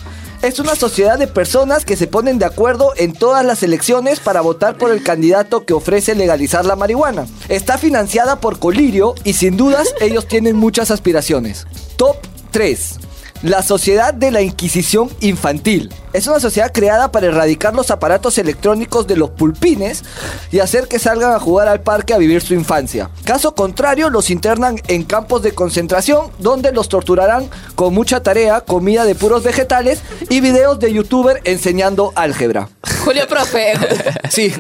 Es 0.46 0.60
una 0.60 0.76
sociedad 0.76 1.18
de 1.18 1.26
personas 1.26 1.86
que 1.86 1.96
se 1.96 2.06
ponen 2.06 2.38
de 2.38 2.46
acuerdo 2.46 2.94
en 2.98 3.14
todas 3.14 3.44
las 3.44 3.64
elecciones 3.64 4.20
para 4.20 4.42
votar 4.42 4.78
por 4.78 4.92
el 4.92 5.02
candidato 5.02 5.66
que 5.66 5.74
ofrece 5.74 6.14
legalizar 6.14 6.66
la 6.66 6.76
marihuana. 6.76 7.26
Está 7.50 7.80
financiada 7.80 8.40
por 8.40 8.60
Colirio 8.60 9.16
y 9.24 9.34
sin 9.34 9.58
dudas 9.58 9.96
ellos 10.02 10.28
tienen 10.28 10.56
muchas 10.56 10.92
aspiraciones. 10.92 11.66
Top 11.96 12.18
3. 12.52 13.00
La 13.42 13.64
Sociedad 13.64 14.14
de 14.14 14.30
la 14.30 14.44
Inquisición 14.44 15.10
Infantil. 15.20 15.92
Es 16.16 16.28
una 16.28 16.40
sociedad 16.40 16.72
creada 16.72 17.12
para 17.12 17.28
erradicar 17.28 17.76
los 17.76 17.92
aparatos 17.92 18.38
electrónicos 18.38 19.06
de 19.06 19.18
los 19.18 19.32
pulpines 19.32 20.06
y 20.50 20.60
hacer 20.60 20.88
que 20.88 20.98
salgan 20.98 21.34
a 21.34 21.42
jugar 21.42 21.68
al 21.68 21.82
parque 21.82 22.14
a 22.14 22.18
vivir 22.18 22.42
su 22.42 22.54
infancia. 22.54 23.10
Caso 23.26 23.54
contrario, 23.54 24.10
los 24.10 24.30
internan 24.30 24.80
en 24.88 25.04
campos 25.04 25.42
de 25.42 25.52
concentración 25.52 26.32
donde 26.40 26.72
los 26.72 26.88
torturarán 26.88 27.50
con 27.76 27.94
mucha 27.94 28.24
tarea, 28.24 28.62
comida 28.62 29.04
de 29.04 29.14
puros 29.14 29.44
vegetales 29.44 30.04
y 30.30 30.40
videos 30.40 30.80
de 30.80 30.94
youtuber 30.94 31.42
enseñando 31.44 32.14
álgebra. 32.16 32.70
Julio 33.04 33.28
Profe. 33.28 33.74
Sí. 34.30 34.54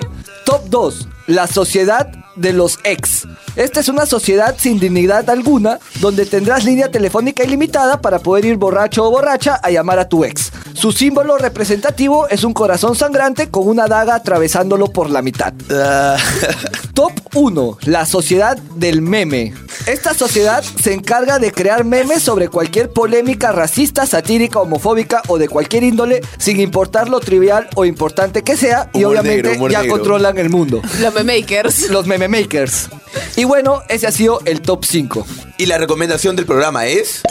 Top 0.44 0.62
2. 0.66 1.08
La 1.28 1.48
sociedad 1.48 2.12
de 2.36 2.52
los 2.52 2.80
ex. 2.84 3.28
Esta 3.56 3.80
es 3.80 3.88
una 3.88 4.06
sociedad 4.06 4.56
sin 4.58 4.78
dignidad 4.78 5.30
alguna, 5.30 5.80
donde 6.02 6.26
tendrás 6.26 6.66
línea 6.66 6.92
telefónica 6.92 7.44
ilimitada 7.44 8.02
para 8.02 8.20
poder 8.20 8.46
ir 8.46 8.58
borracho 8.58 9.06
o 9.06 9.10
borracha 9.12 9.56
a 9.56 9.72
llamar 9.72 10.00
a 10.00 10.10
tu 10.10 10.26
ex. 10.26 10.52
Su 10.76 10.92
símbolo 10.92 11.38
representativo 11.38 12.28
es 12.28 12.44
un 12.44 12.54
corazón 12.54 12.96
sangrante 12.96 13.50
con 13.50 13.68
una 13.68 13.88
daga 13.88 14.16
atravesándolo 14.16 14.88
por 14.88 15.10
la 15.10 15.22
mitad. 15.22 15.54
Ah, 15.72 16.18
Top 16.94 17.14
1. 17.34 17.78
La 17.86 18.06
sociedad 18.06 18.58
del 18.58 19.02
meme. 19.02 19.54
Esta 19.86 20.14
sociedad 20.14 20.64
se 20.64 20.94
encarga 20.94 21.40
de 21.40 21.52
crear 21.52 21.86
memes 21.86 22.22
sobre 22.24 22.50
cualquier 22.50 22.90
polémica 22.90 23.52
racista, 23.52 24.06
satírica, 24.06 24.60
homofóbica 24.60 25.22
o 25.28 25.38
de 25.38 25.48
cualquier 25.48 25.84
índole, 25.84 26.22
sin 26.38 26.60
importar 26.60 27.08
lo 27.08 27.20
trivial 27.20 27.70
o 27.76 27.86
importante 27.86 28.44
que 28.44 28.58
sea, 28.58 28.90
y 28.94 29.06
obviamente 29.06 29.50
negro, 29.50 29.70
ya 29.70 29.82
negro. 29.82 29.96
controlan 29.96 30.38
el 30.38 30.50
mundo. 30.50 30.82
Los 31.00 31.14
memakers. 31.14 31.90
Los 31.90 32.06
meme 32.06 32.28
makers. 32.28 32.90
Y 33.38 33.46
bueno, 33.46 33.82
ese 33.88 34.08
ha 34.08 34.12
sido 34.12 34.42
el 34.46 34.62
top 34.62 34.84
5. 34.86 35.26
y 35.58 35.68
la 35.68 35.78
recomendación 35.78 36.36
del 36.36 36.46
programa 36.46 36.86
es... 36.86 37.22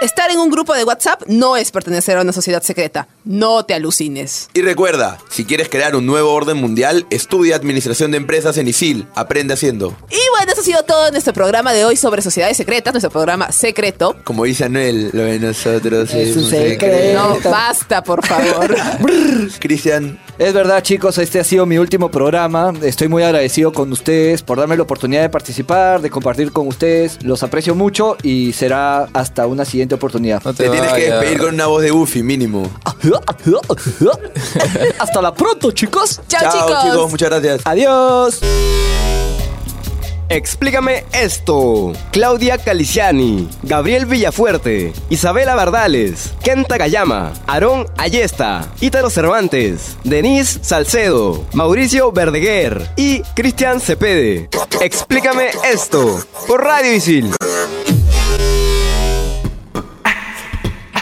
Estar 0.00 0.30
en 0.30 0.38
un 0.38 0.48
grupo 0.48 0.72
de 0.72 0.82
WhatsApp 0.82 1.24
no 1.26 1.58
es 1.58 1.70
pertenecer 1.70 2.16
a 2.16 2.22
una 2.22 2.32
sociedad 2.32 2.62
secreta. 2.62 3.06
No 3.26 3.66
te 3.66 3.74
alucines. 3.74 4.48
Y 4.54 4.62
recuerda, 4.62 5.18
si 5.28 5.44
quieres 5.44 5.68
crear 5.68 5.94
un 5.94 6.06
nuevo 6.06 6.32
orden 6.32 6.56
mundial, 6.56 7.06
estudia 7.10 7.54
Administración 7.54 8.10
de 8.10 8.16
Empresas 8.16 8.56
en 8.56 8.66
ISIL. 8.66 9.06
Aprende 9.14 9.52
haciendo. 9.52 9.94
Y 10.08 10.16
bueno, 10.38 10.52
eso 10.52 10.62
ha 10.62 10.64
sido 10.64 10.82
todo 10.84 11.08
en 11.08 11.12
nuestro 11.12 11.34
programa 11.34 11.74
de 11.74 11.84
hoy 11.84 11.96
sobre 11.96 12.22
sociedades 12.22 12.56
secretas, 12.56 12.94
nuestro 12.94 13.10
programa 13.10 13.52
secreto. 13.52 14.16
Como 14.24 14.44
dice 14.44 14.64
Anuel, 14.64 15.10
lo 15.12 15.24
de 15.24 15.38
nosotros 15.38 16.08
Es 16.14 16.30
es, 16.30 16.36
un 16.38 16.48
secreto. 16.48 17.18
No, 17.18 17.50
basta, 17.50 18.02
por 18.02 18.26
favor. 18.26 18.74
Cristian, 19.60 20.18
Es 20.38 20.54
verdad, 20.54 20.82
chicos, 20.82 21.18
este 21.18 21.40
ha 21.40 21.44
sido 21.44 21.66
mi 21.66 21.76
último 21.76 22.10
programa. 22.10 22.72
Estoy 22.82 23.08
muy 23.08 23.22
agradecido 23.22 23.70
con 23.74 23.92
ustedes 23.92 24.40
por 24.40 24.56
darme 24.56 24.78
la 24.78 24.84
oportunidad 24.84 25.20
de 25.20 25.28
participar, 25.28 26.00
de 26.00 26.08
compartir 26.08 26.52
con 26.52 26.68
ustedes. 26.68 27.22
Los 27.22 27.42
aprecio 27.42 27.74
mucho 27.74 28.16
y 28.22 28.54
será 28.54 29.02
hasta 29.12 29.46
una 29.46 29.66
siguiente 29.66 29.89
oportunidad. 29.94 30.42
No 30.44 30.54
te 30.54 30.68
tienes 30.68 30.92
que 30.92 31.10
despedir 31.10 31.38
con 31.38 31.54
una 31.54 31.66
voz 31.66 31.82
de 31.82 31.90
Buffy 31.90 32.22
mínimo. 32.22 32.70
hasta 34.98 35.22
la 35.22 35.34
pronto, 35.34 35.70
chicos. 35.72 36.20
Chao, 36.28 36.52
chicos. 36.52 36.82
chicos, 36.84 37.10
muchas 37.10 37.30
gracias. 37.30 37.60
Adiós. 37.64 38.40
Explícame 40.30 41.04
esto. 41.12 41.92
Claudia 42.12 42.56
Caliciani, 42.56 43.48
Gabriel 43.64 44.06
Villafuerte, 44.06 44.92
Isabela 45.08 45.56
Bardales, 45.56 46.34
Kenta 46.44 46.78
Gayama, 46.78 47.32
Aarón 47.48 47.88
Ayesta, 47.96 48.70
Ítalo 48.80 49.10
Cervantes, 49.10 49.96
Denise 50.04 50.60
Salcedo, 50.62 51.44
Mauricio 51.52 52.12
Verdeguer 52.12 52.92
y 52.94 53.22
Cristian 53.34 53.80
Cepede. 53.80 54.48
Explícame 54.80 55.50
esto 55.64 56.24
por 56.46 56.62
Radio 56.62 56.92
Isil. 56.94 57.34